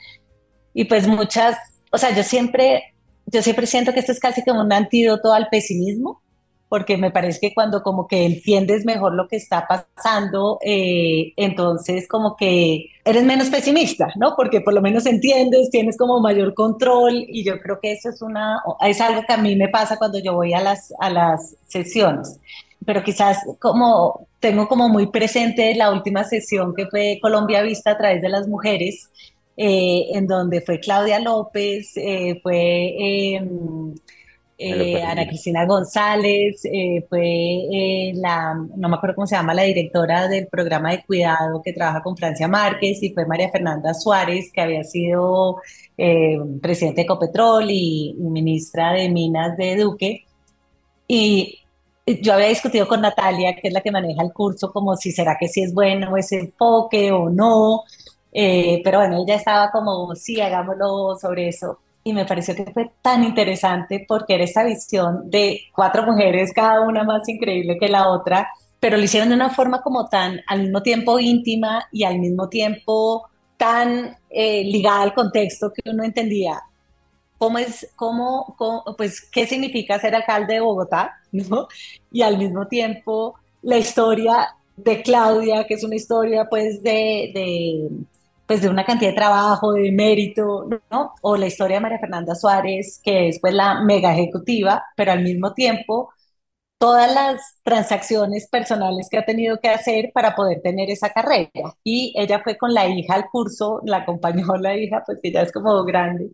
[0.75, 1.57] y pues muchas,
[1.91, 5.49] o sea, yo siempre, yo siempre siento que esto es casi como un antídoto al
[5.51, 6.23] pesimismo,
[6.69, 12.09] porque me parece que cuando como que entiendes mejor lo que está pasando, eh, entonces
[12.09, 14.35] como que eres menos pesimista, ¿no?
[14.37, 18.21] Porque por lo menos entiendes, tienes como mayor control y yo creo que eso es
[18.21, 21.57] una, es algo que a mí me pasa cuando yo voy a las, a las
[21.69, 22.41] sesiones.
[22.85, 27.99] Pero quizás como tengo como muy presente la última sesión que fue Colombia Vista a
[27.99, 29.09] través de las mujeres,
[29.57, 32.95] eh, en donde fue Claudia López, eh, fue
[33.37, 33.95] em,
[34.59, 39.63] eh, Ana Cristina González, eh, fue eh, la, no me acuerdo cómo se llama, la
[39.63, 44.51] directora del programa de cuidado que trabaja con Francia Márquez, y fue María Fernanda Suárez,
[44.53, 45.61] que había sido
[46.61, 50.27] presidente de Ecopetrol y, ministra de Minas de Duque.
[51.09, 51.61] Y
[52.23, 55.37] yo había discutido con Natalia, que es la que maneja el curso, como si será
[55.39, 57.85] que sí es bueno ese enfoque o no.
[58.33, 61.81] Eh, pero bueno, ella estaba como, sí, hagámoslo sobre eso.
[62.07, 66.83] Y me pareció que fue tan interesante porque era esa visión de cuatro mujeres, cada
[66.83, 70.63] una más increíble que la otra, pero lo hicieron de una forma como tan al
[70.63, 76.63] mismo tiempo íntima y al mismo tiempo tan eh, ligada al contexto que uno entendía
[77.39, 78.55] cómo es, cómo,
[78.97, 81.67] pues, qué significa ser alcalde de Bogotá, ¿no?
[82.13, 87.89] Y al mismo tiempo la historia de Claudia, que es una historia, pues, de,
[88.47, 91.15] pues, de una cantidad de trabajo, de mérito, ¿no?
[91.23, 95.23] O la historia de María Fernanda Suárez, que es, pues, la mega ejecutiva, pero al
[95.23, 96.11] mismo tiempo
[96.79, 101.51] todas las transacciones personales que ha tenido que hacer para poder tener esa carrera.
[101.85, 105.43] Y ella fue con la hija al curso, la acompañó la hija, pues que ya
[105.43, 106.31] es como grande.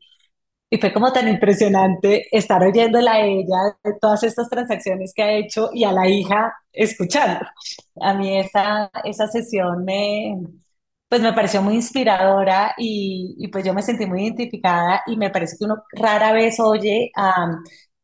[0.71, 5.33] Y fue como tan impresionante estar oyéndola a ella de todas estas transacciones que ha
[5.33, 7.47] hecho y a la hija escuchando.
[8.01, 10.35] A mí esa, esa sesión me,
[11.13, 15.29] pues me pareció muy inspiradora y, y, pues yo me sentí muy identificada y me
[15.29, 17.51] parece que uno rara vez oye a,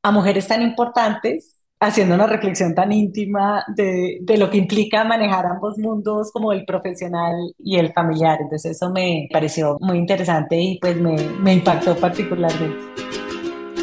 [0.02, 5.46] a mujeres tan importantes haciendo una reflexión tan íntima de, de, lo que implica manejar
[5.46, 8.40] ambos mundos como el profesional y el familiar.
[8.42, 12.76] Entonces eso me pareció muy interesante y pues me, me impactó particularmente.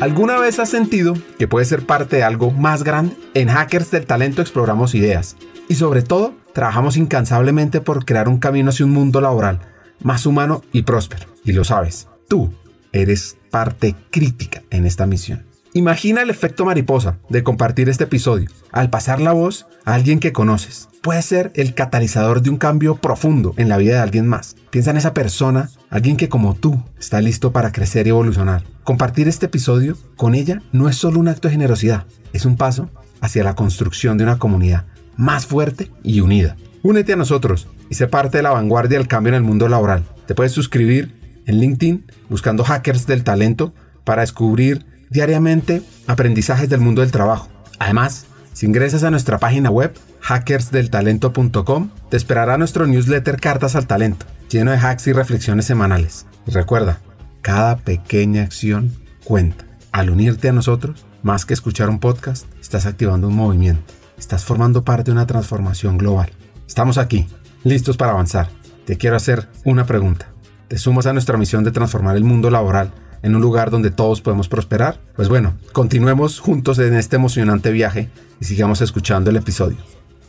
[0.02, 3.16] ¿Alguna vez has sentido que puedes ser parte de algo más grande?
[3.34, 5.36] En Hackers del Talento exploramos ideas
[5.68, 9.60] y sobre todo trabajamos incansablemente por crear un camino hacia un mundo laboral
[10.02, 11.26] más humano y próspero.
[11.44, 12.54] Y lo sabes, tú
[12.92, 15.46] eres parte crítica en esta misión.
[15.74, 18.50] Imagina el efecto mariposa de compartir este episodio.
[18.72, 22.96] Al pasar la voz a alguien que conoces, puede ser el catalizador de un cambio
[22.96, 24.56] profundo en la vida de alguien más.
[24.70, 28.64] Piensa en esa persona, alguien que como tú está listo para crecer y evolucionar.
[28.86, 32.90] Compartir este episodio con ella no es solo un acto de generosidad, es un paso
[33.20, 34.86] hacia la construcción de una comunidad
[35.18, 36.56] más fuerte y unida.
[36.84, 40.04] Únete a nosotros y sé parte de la vanguardia del cambio en el mundo laboral.
[40.28, 41.14] Te puedes suscribir
[41.46, 43.74] en LinkedIn buscando hackers del talento
[44.04, 47.50] para descubrir diariamente aprendizajes del mundo del trabajo.
[47.80, 54.26] Además, si ingresas a nuestra página web hackersdeltalento.com, te esperará nuestro newsletter Cartas al Talento,
[54.50, 56.26] lleno de hacks y reflexiones semanales.
[56.48, 57.00] Y recuerda,
[57.42, 58.92] cada pequeña acción
[59.24, 59.66] cuenta.
[59.92, 63.94] Al unirte a nosotros, más que escuchar un podcast, estás activando un movimiento.
[64.18, 66.32] Estás formando parte de una transformación global.
[66.68, 67.28] Estamos aquí,
[67.64, 68.50] listos para avanzar.
[68.86, 70.28] Te quiero hacer una pregunta.
[70.68, 74.22] ¿Te sumas a nuestra misión de transformar el mundo laboral en un lugar donde todos
[74.22, 75.00] podemos prosperar?
[75.16, 79.78] Pues bueno, continuemos juntos en este emocionante viaje y sigamos escuchando el episodio.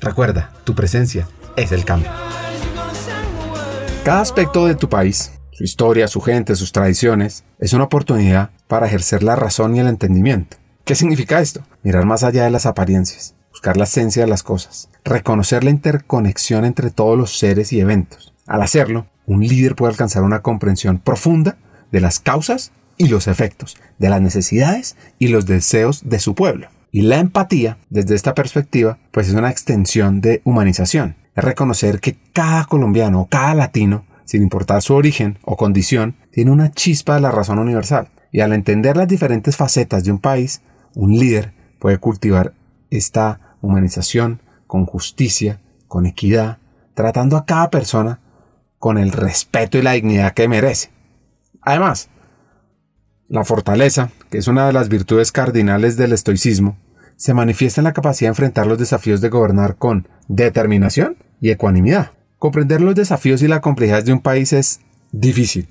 [0.00, 2.10] Recuerda, tu presencia es el cambio.
[4.04, 8.86] Cada aspecto de tu país, su historia, su gente, sus tradiciones, es una oportunidad para
[8.86, 10.56] ejercer la razón y el entendimiento.
[10.84, 11.62] ¿Qué significa esto?
[11.82, 16.66] Mirar más allá de las apariencias, buscar la esencia de las cosas, reconocer la interconexión
[16.66, 18.34] entre todos los seres y eventos.
[18.46, 21.56] Al hacerlo, un líder puede alcanzar una comprensión profunda
[21.90, 26.68] de las causas y los efectos, de las necesidades y los deseos de su pueblo.
[26.92, 31.16] Y la empatía, desde esta perspectiva, pues es una extensión de humanización.
[31.34, 36.50] Es reconocer que cada colombiano o cada latino, sin importar su origen o condición, tiene
[36.50, 38.10] una chispa de la razón universal.
[38.32, 40.60] Y al entender las diferentes facetas de un país,
[40.94, 42.52] un líder puede cultivar
[42.90, 46.58] esta humanización con justicia, con equidad,
[46.94, 48.20] tratando a cada persona
[48.78, 50.90] con el respeto y la dignidad que merece.
[51.60, 52.08] Además,
[53.28, 56.78] la fortaleza, que es una de las virtudes cardinales del estoicismo,
[57.16, 62.12] se manifiesta en la capacidad de enfrentar los desafíos de gobernar con determinación y ecuanimidad.
[62.38, 65.68] Comprender los desafíos y la complejidad de un país es difícil.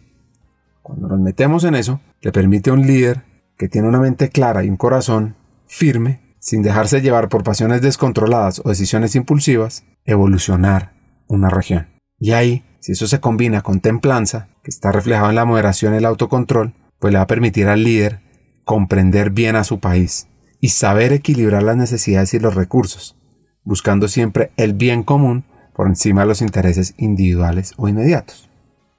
[0.82, 3.24] Cuando nos metemos en eso, le permite a un líder
[3.58, 5.36] que tiene una mente clara y un corazón
[5.68, 10.94] firme, sin dejarse llevar por pasiones descontroladas o decisiones impulsivas, evolucionar
[11.28, 11.88] una región.
[12.20, 15.98] Y ahí, si eso se combina con templanza, que está reflejado en la moderación y
[15.98, 18.20] el autocontrol, pues le va a permitir al líder
[18.64, 20.28] comprender bien a su país
[20.62, 23.18] y saber equilibrar las necesidades y los recursos,
[23.64, 28.52] buscando siempre el bien común por encima de los intereses individuales o inmediatos.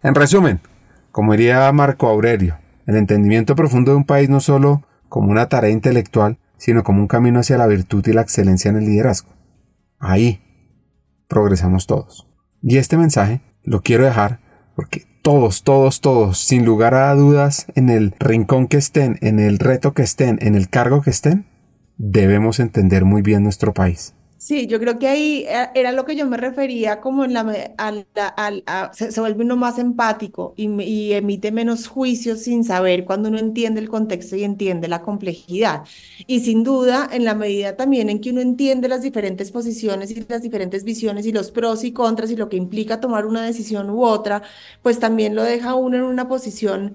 [0.03, 0.61] En resumen,
[1.13, 5.71] como diría Marco Aurelio, el entendimiento profundo de un país no solo como una tarea
[5.71, 9.31] intelectual, sino como un camino hacia la virtud y la excelencia en el liderazgo.
[9.99, 10.43] Ahí
[11.29, 12.29] progresamos todos.
[12.63, 14.41] Y este mensaje lo quiero dejar
[14.75, 19.59] porque todos, todos, todos, sin lugar a dudas, en el rincón que estén, en el
[19.59, 21.47] reto que estén, en el cargo que estén,
[21.97, 24.16] debemos entender muy bien nuestro país.
[24.47, 27.41] Sí, yo creo que ahí eh, era lo que yo me refería como en la,
[27.79, 28.07] al,
[28.93, 33.39] se, se vuelve uno más empático y, y emite menos juicios sin saber cuando uno
[33.41, 35.83] entiende el contexto y entiende la complejidad.
[36.29, 40.25] Y sin duda, en la medida también en que uno entiende las diferentes posiciones y
[40.29, 43.91] las diferentes visiones y los pros y contras y lo que implica tomar una decisión
[43.91, 44.43] u otra,
[44.81, 46.95] pues también lo deja uno en una posición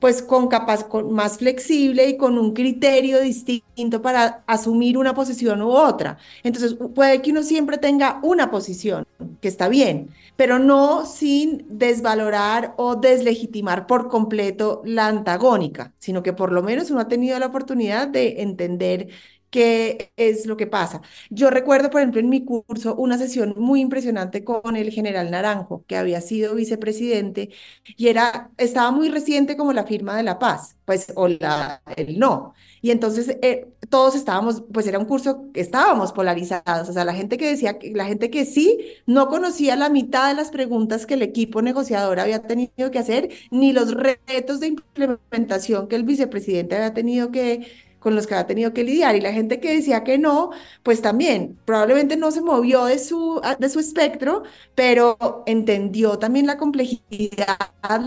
[0.00, 5.62] pues con capaz, con más flexible y con un criterio distinto para asumir una posición
[5.62, 6.18] u otra.
[6.42, 9.06] Entonces, puede que uno siempre tenga una posición,
[9.40, 16.32] que está bien, pero no sin desvalorar o deslegitimar por completo la antagónica, sino que
[16.32, 19.08] por lo menos uno ha tenido la oportunidad de entender
[19.50, 21.02] qué es lo que pasa.
[21.30, 25.84] Yo recuerdo, por ejemplo, en mi curso una sesión muy impresionante con el general Naranjo,
[25.86, 27.50] que había sido vicepresidente
[27.96, 32.18] y era, estaba muy reciente como la firma de la paz, pues, o la, el
[32.18, 32.54] no.
[32.82, 37.14] Y entonces eh, todos estábamos, pues era un curso que estábamos polarizados, o sea, la
[37.14, 41.06] gente que decía, que- la gente que sí no conocía la mitad de las preguntas
[41.06, 46.04] que el equipo negociador había tenido que hacer, ni los retos de implementación que el
[46.04, 47.66] vicepresidente había tenido que
[48.00, 49.14] con los que había tenido que lidiar.
[49.16, 50.50] Y la gente que decía que no,
[50.82, 54.42] pues también probablemente no se movió de su, de su espectro,
[54.74, 57.58] pero entendió también la complejidad,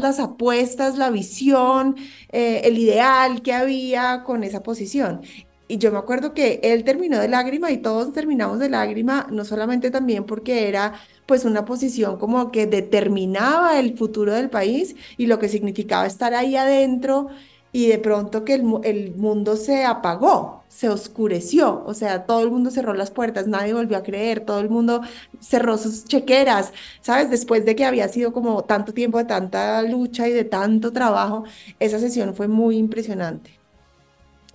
[0.02, 1.96] las apuestas, la visión,
[2.32, 5.22] eh, el ideal que había con esa posición.
[5.68, 9.46] Y yo me acuerdo que él terminó de lágrima y todos terminamos de lágrima, no
[9.46, 10.94] solamente también porque era
[11.26, 16.34] pues una posición como que determinaba el futuro del país y lo que significaba estar
[16.34, 17.30] ahí adentro
[17.76, 22.52] y de pronto que el, el mundo se apagó, se oscureció, o sea, todo el
[22.52, 25.02] mundo cerró las puertas, nadie volvió a creer, todo el mundo
[25.42, 27.32] cerró sus chequeras, ¿sabes?
[27.32, 31.46] Después de que había sido como tanto tiempo de tanta lucha y de tanto trabajo,
[31.80, 33.60] esa sesión fue muy impresionante.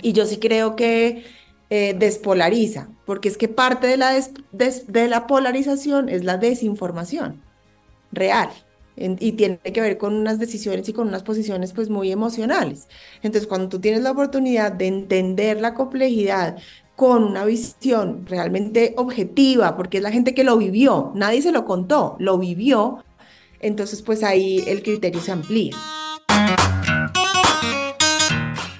[0.00, 1.24] Y yo sí creo que
[1.70, 4.12] eh, despolariza, porque es que parte de la,
[4.52, 7.42] de la polarización es la desinformación
[8.12, 8.50] real
[9.00, 12.88] y tiene que ver con unas decisiones y con unas posiciones pues muy emocionales.
[13.22, 16.56] Entonces, cuando tú tienes la oportunidad de entender la complejidad
[16.96, 21.64] con una visión realmente objetiva, porque es la gente que lo vivió, nadie se lo
[21.64, 23.04] contó, lo vivió,
[23.60, 25.76] entonces pues ahí el criterio se amplía.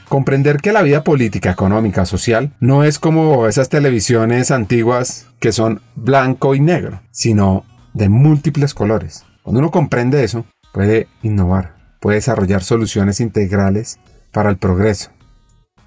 [0.09, 5.83] Comprender que la vida política, económica, social no es como esas televisiones antiguas que son
[5.95, 9.28] blanco y negro, sino de múltiples colores.
[9.49, 13.99] Cuando uno comprende eso, puede innovar, puede desarrollar soluciones integrales
[14.31, 15.11] para el progreso,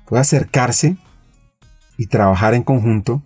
[0.07, 0.95] puede acercarse
[1.95, 3.21] y trabajar en conjunto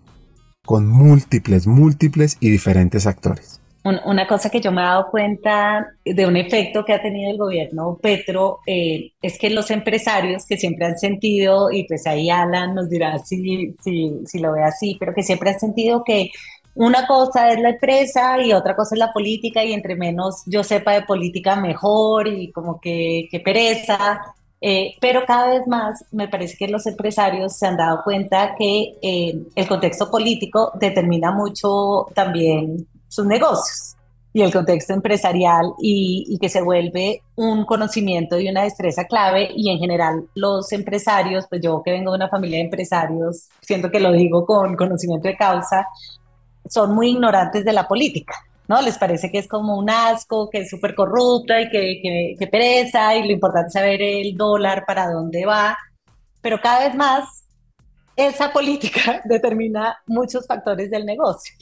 [0.65, 3.62] con múltiples, múltiples y diferentes actores.
[3.86, 7.32] Un- Una cosa que yo me he dado cuenta de un efecto que ha tenido
[7.32, 12.30] el gobierno Petro eh, es que los empresarios que siempre han sentido, y pues ahí
[12.30, 16.30] Alan nos dirá si, si, si lo ve así, pero que siempre han sentido que
[16.75, 20.63] una cosa es la empresa y otra cosa es la política y entre menos yo
[20.63, 24.21] sepa de política mejor y como que, que pereza.
[24.61, 28.97] Eh, pero cada vez más me parece que los empresarios se han dado cuenta que
[29.01, 33.95] eh, el contexto político determina mucho también sus negocios
[34.33, 39.49] y el contexto empresarial y, y que se vuelve un conocimiento y una destreza clave
[39.55, 43.89] y en general los empresarios, pues yo que vengo de una familia de empresarios, siento
[43.89, 45.88] que lo digo con conocimiento de causa,
[46.69, 48.36] son muy ignorantes de la política.
[48.67, 48.82] ¿no?
[48.82, 52.47] Les parece que es como un asco, que es súper corrupta y que, que, que
[52.47, 55.78] pereza y lo importante es saber el dólar para dónde va,
[56.41, 57.45] pero cada vez más
[58.15, 61.56] esa política determina muchos factores del negocio.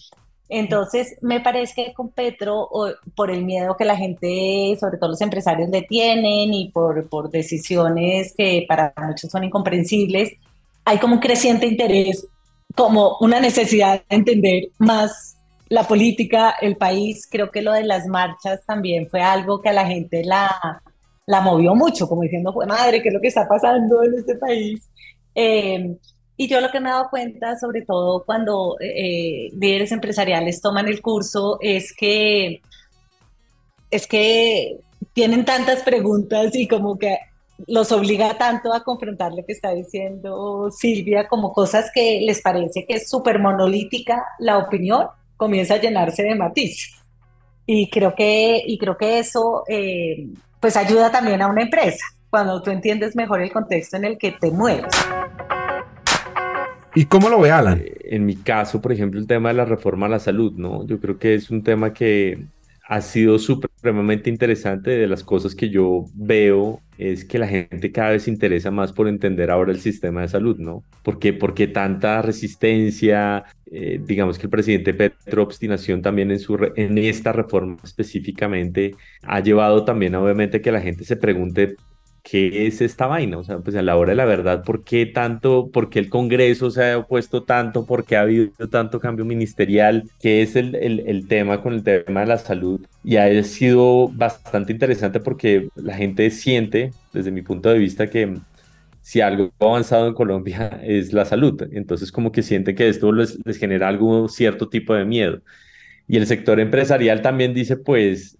[0.50, 2.70] Entonces, me parece que con Petro,
[3.16, 7.32] por el miedo que la gente, sobre todo los empresarios, le tienen y por, por
[7.32, 10.34] decisiones que para muchos son incomprensibles,
[10.86, 12.28] hay como un creciente interés,
[12.76, 15.38] como una necesidad de entender más
[15.70, 17.28] la política, el país.
[17.30, 20.82] Creo que lo de las marchas también fue algo que a la gente la,
[21.26, 24.36] la movió mucho, como diciendo, pues madre, ¿qué es lo que está pasando en este
[24.36, 24.90] país?
[25.36, 25.96] Eh,
[26.36, 30.88] y yo lo que me he dado cuenta, sobre todo cuando eh, líderes empresariales toman
[30.88, 32.62] el curso, es que,
[33.92, 34.80] es que
[35.14, 37.18] tienen tantas preguntas y como que
[37.68, 42.86] los obliga tanto a confrontar lo que está diciendo Silvia, como cosas que les parece
[42.86, 45.08] que es súper monolítica la opinión,
[45.38, 46.94] comienza a llenarse de matices.
[47.66, 50.28] Y creo que, y creo que eso eh,
[50.60, 54.32] pues ayuda también a una empresa, cuando tú entiendes mejor el contexto en el que
[54.32, 54.94] te mueves.
[56.96, 57.84] ¿Y cómo lo ve Alan?
[58.04, 60.86] En mi caso, por ejemplo, el tema de la reforma a la salud, ¿no?
[60.86, 62.46] Yo creo que es un tema que
[62.84, 64.92] ha sido supremamente interesante.
[64.92, 68.92] De las cosas que yo veo es que la gente cada vez se interesa más
[68.92, 70.84] por entender ahora el sistema de salud, ¿no?
[71.02, 73.46] ¿Por qué, porque tanta resistencia?
[73.72, 79.40] Eh, digamos que el presidente Petro, obstinación también en, su en esta reforma específicamente, ha
[79.40, 81.76] llevado también obviamente que la gente se pregunte
[82.24, 83.38] ¿qué es esta vaina?
[83.38, 86.10] O sea, pues a la hora de la verdad, ¿por qué tanto, por qué el
[86.10, 90.10] Congreso se ha opuesto tanto, por qué ha habido tanto cambio ministerial?
[90.20, 92.86] ¿Qué es el, el, tema con el tema de la salud?
[93.04, 98.38] Y ha sido bastante interesante porque la gente siente, desde mi punto de vista, que
[99.02, 101.62] si algo ha avanzado en Colombia es la salud.
[101.72, 105.42] Entonces como que sienten que esto les, les genera algún cierto tipo de miedo.
[106.08, 108.38] Y el sector empresarial también dice, pues,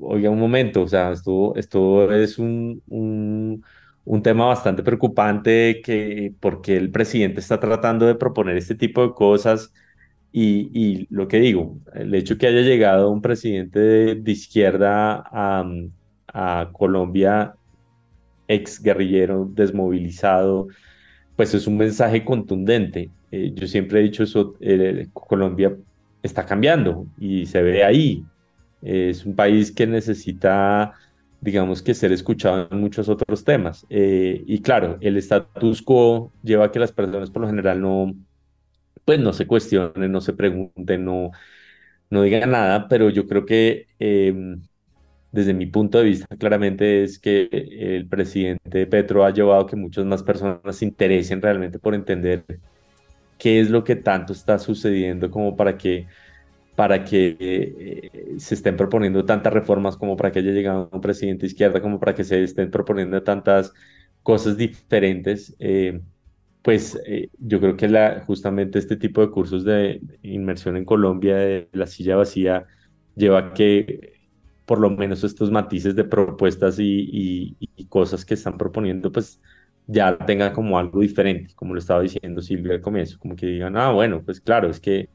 [0.00, 6.90] oiga un momento, o sea, esto, es un, un, tema bastante preocupante que, porque el
[6.90, 9.72] presidente está tratando de proponer este tipo de cosas
[10.32, 15.64] y, lo que digo, el hecho que haya llegado un presidente de, izquierda a,
[16.32, 17.54] a Colombia,
[18.48, 20.68] ex guerrillero, desmovilizado,
[21.36, 23.10] pues es un mensaje contundente.
[23.30, 25.76] Eh, yo siempre he dicho eso, eh, Colombia
[26.22, 28.24] está cambiando y se ve ahí.
[28.82, 30.94] Es un país que necesita,
[31.40, 33.86] digamos que ser escuchado en muchos otros temas.
[33.90, 38.14] Eh, y claro, el status quo lleva a que las personas por lo general no,
[39.04, 41.30] pues no se cuestionen, no se pregunten, no,
[42.10, 44.62] no digan nada, pero yo creo que em,
[45.32, 49.76] desde mi punto de vista claramente es que el presidente Petro ha llevado a que
[49.76, 52.44] muchas más personas se interesen realmente por entender
[53.38, 56.06] qué es lo que tanto está sucediendo como para que
[56.80, 61.42] para que eh, se estén proponiendo tantas reformas como para que haya llegado un presidente
[61.42, 63.74] de izquierda, como para que se estén proponiendo tantas
[64.22, 66.00] cosas diferentes, eh,
[66.62, 71.36] pues eh, yo creo que la, justamente este tipo de cursos de inmersión en Colombia,
[71.36, 72.66] de la silla vacía,
[73.14, 74.14] lleva a que
[74.64, 79.38] por lo menos estos matices de propuestas y, y cosas que están proponiendo, pues
[79.86, 83.76] ya tengan como algo diferente, como lo estaba diciendo Silvia al comienzo, como que digan,
[83.76, 85.10] ah, bueno, pues claro, es que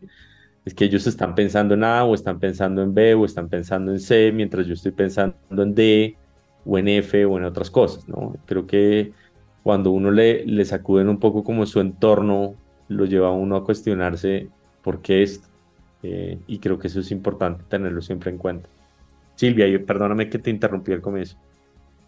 [0.65, 3.91] es que ellos están pensando en A o están pensando en B o están pensando
[3.91, 6.17] en C, mientras yo estoy pensando en D
[6.65, 8.35] o en F o en otras cosas, ¿no?
[8.45, 9.13] Creo que
[9.63, 12.55] cuando uno le, le sacuden un poco como su entorno,
[12.87, 14.49] lo lleva a uno a cuestionarse
[14.83, 15.47] por qué esto.
[16.03, 18.69] Eh, y creo que eso es importante tenerlo siempre en cuenta.
[19.35, 21.37] Silvia, perdóname que te interrumpí al comienzo.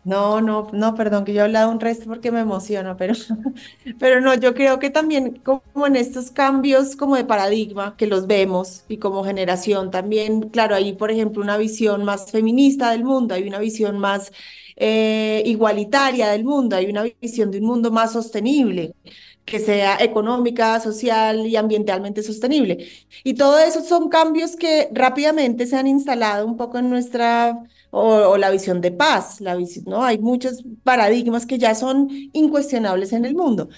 [0.10, 3.14] No, no, no, perdón, que yo he hablado un resto porque me emociono, pero,
[4.00, 8.26] pero no, yo creo que también como en estos cambios como de paradigma que los
[8.26, 13.34] vemos y como generación también, claro, hay por ejemplo una visión más feminista del mundo,
[13.36, 14.32] hay una visión más
[14.78, 18.96] eh, igualitaria del mundo, hay una visión de un mundo más sostenible
[19.48, 22.90] que sea económica, social y ambientalmente sostenible.
[23.24, 27.58] Y todo eso son cambios que rápidamente se han instalado un poco en nuestra
[27.92, 30.04] o, la visión de paz, la visión, ¿no?
[30.04, 33.70] Hay muchos paradigmas que ya son incuestionables en el mundo,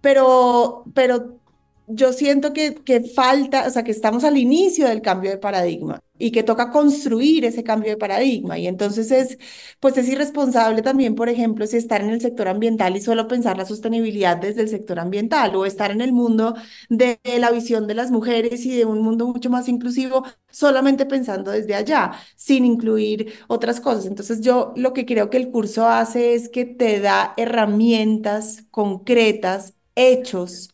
[0.00, 1.40] pero, pero
[1.88, 6.02] yo siento que, que falta, o sea, que estamos al inicio del cambio de paradigma
[6.18, 8.58] y que toca construir ese cambio de paradigma.
[8.58, 9.38] Y entonces es,
[9.80, 13.56] pues es irresponsable también, por ejemplo, si estar en el sector ambiental y solo pensar
[13.58, 16.54] la sostenibilidad desde el sector ambiental o estar en el mundo
[16.88, 21.50] de la visión de las mujeres y de un mundo mucho más inclusivo solamente pensando
[21.50, 24.06] desde allá, sin incluir otras cosas.
[24.06, 29.74] Entonces yo lo que creo que el curso hace es que te da herramientas concretas,
[29.94, 30.70] hechos,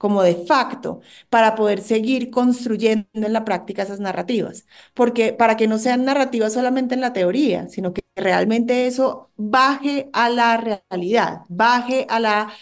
[0.00, 5.68] como de facto para poder seguir construyendo en la práctica esas narrativas, porque para que
[5.68, 11.42] no sean narrativas solamente en la teoría, sino que realmente eso baje a la realidad,
[11.48, 12.52] baje a la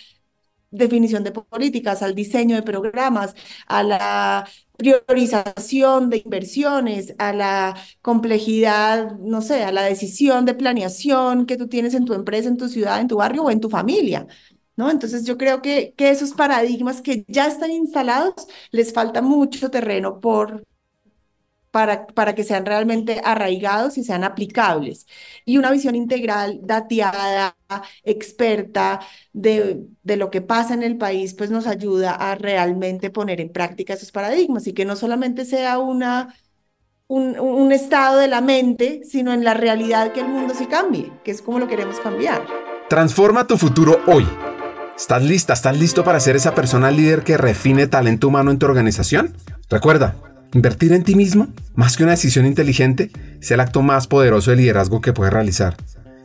[0.70, 3.34] definición de políticas, al diseño de programas,
[3.66, 11.46] a la priorización de inversiones, a la complejidad, no sé, a la decisión de planeación
[11.46, 13.70] que tú tienes en tu empresa, en tu ciudad, en tu barrio o en tu
[13.70, 14.26] familia.
[14.78, 14.90] ¿No?
[14.90, 20.20] Entonces yo creo que, que esos paradigmas que ya están instalados, les falta mucho terreno
[20.20, 20.64] por,
[21.72, 25.08] para, para, que sean realmente arraigados y sean aplicables.
[25.44, 27.56] Y una visión integral, dateada,
[28.04, 29.00] experta
[29.32, 33.50] de, de, lo que pasa en el país, pues nos ayuda a realmente poner en
[33.50, 36.36] práctica esos paradigmas y que no solamente sea una,
[37.08, 41.12] un, un estado de la mente, sino en la realidad que el mundo sí cambie,
[41.24, 42.46] que es como lo queremos cambiar.
[42.88, 44.24] Transforma tu futuro hoy.
[44.98, 45.52] ¿Estás lista?
[45.52, 49.32] ¿Estás listo para ser esa persona líder que refine talento humano en tu organización?
[49.70, 50.16] Recuerda,
[50.52, 51.46] invertir en ti mismo,
[51.76, 55.76] más que una decisión inteligente, es el acto más poderoso de liderazgo que puedes realizar.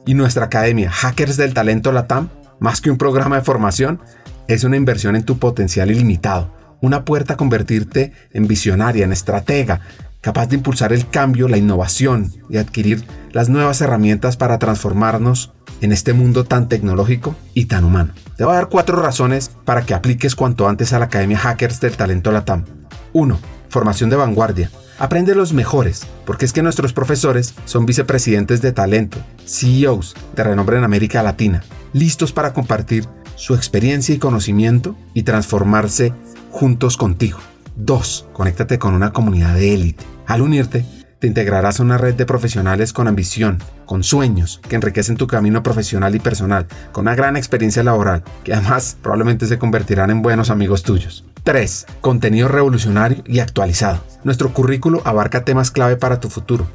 [0.07, 4.01] Y nuestra academia, Hackers del Talento Latam, más que un programa de formación,
[4.47, 6.51] es una inversión en tu potencial ilimitado,
[6.81, 9.81] una puerta a convertirte en visionaria, en estratega,
[10.23, 15.51] capaz de impulsar el cambio, la innovación y adquirir las nuevas herramientas para transformarnos
[15.81, 18.13] en este mundo tan tecnológico y tan humano.
[18.37, 21.81] Te voy a dar cuatro razones para que apliques cuanto antes a la Academia Hackers
[21.81, 22.63] del Talento Latam.
[23.11, 23.37] 1.
[23.67, 24.71] Formación de vanguardia.
[24.97, 30.77] Aprende los mejores, porque es que nuestros profesores son vicepresidentes de talento, CEOs de renombre
[30.77, 36.13] en América Latina, listos para compartir su experiencia y conocimiento y transformarse
[36.49, 37.39] juntos contigo.
[37.75, 38.27] 2.
[38.33, 40.03] Conéctate con una comunidad de élite.
[40.27, 40.85] Al unirte,
[41.19, 45.63] te integrarás a una red de profesionales con ambición, con sueños, que enriquecen tu camino
[45.63, 50.49] profesional y personal, con una gran experiencia laboral, que además probablemente se convertirán en buenos
[50.49, 51.23] amigos tuyos.
[51.43, 51.85] 3.
[52.01, 54.03] Contenido revolucionario y actualizado.
[54.23, 56.67] Nuestro currículo abarca temas clave para tu futuro,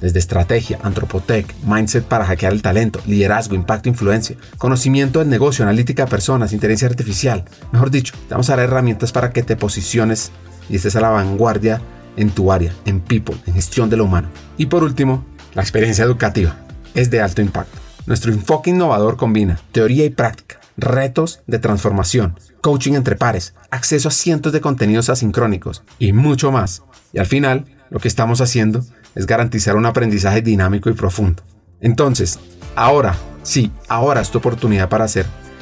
[0.00, 6.04] desde estrategia, antropotec, mindset para hackear el talento, liderazgo, impacto, influencia, conocimiento del negocio, analítica
[6.04, 7.44] de personas, inteligencia artificial.
[7.72, 10.32] Mejor dicho, te vamos a dar herramientas para que te posiciones
[10.68, 11.80] y estés a la vanguardia
[12.16, 14.28] en tu área, en people, en gestión de lo humano.
[14.56, 16.56] Y por último, la experiencia educativa
[16.94, 17.78] es de alto impacto.
[18.06, 24.12] Nuestro enfoque innovador combina teoría y práctica, retos de transformación, coaching entre pares, acceso a
[24.12, 26.82] cientos de contenidos asincrónicos y mucho más.
[27.12, 31.42] Y al final, lo que estamos haciendo es garantizar un aprendizaje dinámico y profundo.
[31.80, 32.38] Entonces,
[32.74, 35.04] ahora, sí, ahora es tu oportunidad para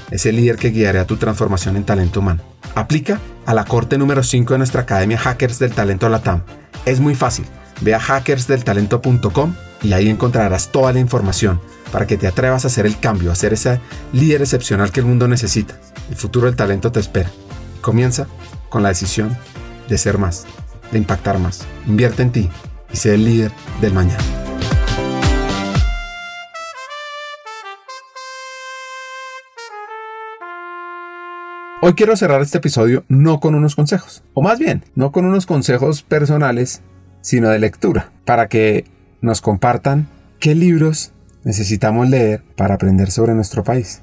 [0.08, 2.42] ser ese líder que guiará tu transformación en talento humano.
[2.74, 6.42] Aplica a la corte número 5 de nuestra Academia Hackers del Talento Latam.
[6.84, 7.46] Es muy fácil.
[7.80, 11.60] Ve a hackersdeltalento.com y ahí encontrarás toda la información
[11.92, 13.80] para que te atrevas a hacer el cambio, a ser ese
[14.12, 15.78] líder excepcional que el mundo necesita.
[16.10, 17.30] El futuro del talento te espera.
[17.80, 18.26] Comienza
[18.68, 19.36] con la decisión
[19.88, 20.46] de ser más,
[20.90, 21.64] de impactar más.
[21.86, 22.50] Invierte en ti
[22.92, 24.43] y sé el líder del mañana.
[31.86, 35.44] Hoy quiero cerrar este episodio no con unos consejos, o más bien, no con unos
[35.44, 36.80] consejos personales,
[37.20, 38.86] sino de lectura, para que
[39.20, 40.08] nos compartan
[40.40, 41.12] qué libros
[41.44, 44.02] necesitamos leer para aprender sobre nuestro país.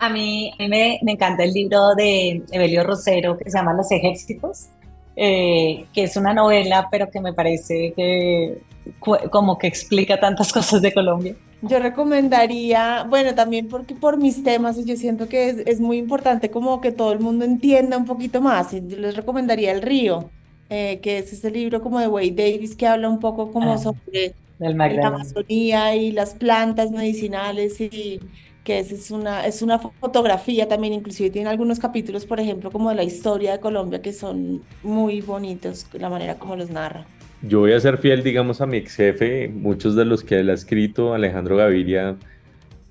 [0.00, 4.70] A mí, me, encanta el libro de Evelio Rosero que se llama Los Ejércitos,
[5.14, 8.60] eh, que es una novela, pero que me parece que
[8.98, 11.36] como que explica tantas cosas de Colombia.
[11.62, 16.50] Yo recomendaría, bueno, también porque por mis temas, yo siento que es, es, muy importante
[16.50, 18.72] como que todo el mundo entienda un poquito más.
[18.72, 20.30] Yo les recomendaría El Río,
[20.70, 23.78] eh, que es ese libro como de Wade Davis que habla un poco como ah,
[23.78, 28.20] sobre la Amazonía y las plantas medicinales y
[28.62, 32.94] que es una, es una fotografía también, inclusive tiene algunos capítulos, por ejemplo, como de
[32.94, 37.04] la historia de Colombia que son muy bonitos, la manera como los narra.
[37.42, 40.50] Yo voy a ser fiel, digamos, a mi ex jefe, muchos de los que él
[40.50, 42.16] ha escrito, Alejandro Gaviria,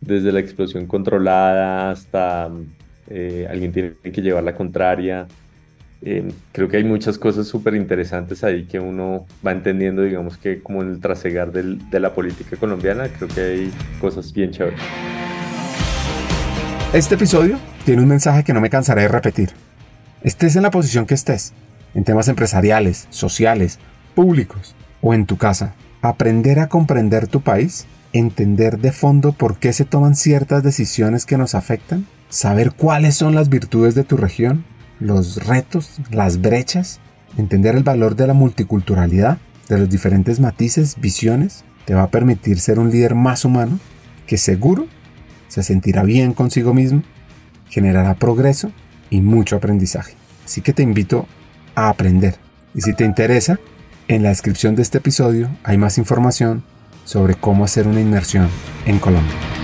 [0.01, 2.49] desde la explosión controlada hasta
[3.09, 5.27] eh, alguien tiene que llevar la contraria.
[6.01, 10.63] Eh, creo que hay muchas cosas súper interesantes ahí que uno va entendiendo, digamos que
[10.63, 13.71] como en el trasegar de la política colombiana, creo que hay
[14.01, 14.79] cosas bien chéveres.
[16.91, 19.49] Este episodio tiene un mensaje que no me cansaré de repetir.
[20.23, 21.53] Estés en la posición que estés,
[21.93, 23.77] en temas empresariales, sociales,
[25.01, 25.75] o en tu casa.
[26.01, 31.37] Aprender a comprender tu país, entender de fondo por qué se toman ciertas decisiones que
[31.37, 34.65] nos afectan, saber cuáles son las virtudes de tu región,
[34.99, 36.99] los retos, las brechas,
[37.37, 42.59] entender el valor de la multiculturalidad, de los diferentes matices, visiones, te va a permitir
[42.59, 43.79] ser un líder más humano
[44.25, 44.87] que seguro
[45.49, 47.03] se sentirá bien consigo mismo,
[47.69, 48.71] generará progreso
[49.09, 50.13] y mucho aprendizaje.
[50.45, 51.27] Así que te invito
[51.75, 52.35] a aprender.
[52.73, 53.59] Y si te interesa,
[54.09, 56.63] en la descripción de este episodio hay más información
[57.05, 58.49] sobre cómo hacer una inmersión
[58.85, 59.58] en Colombia.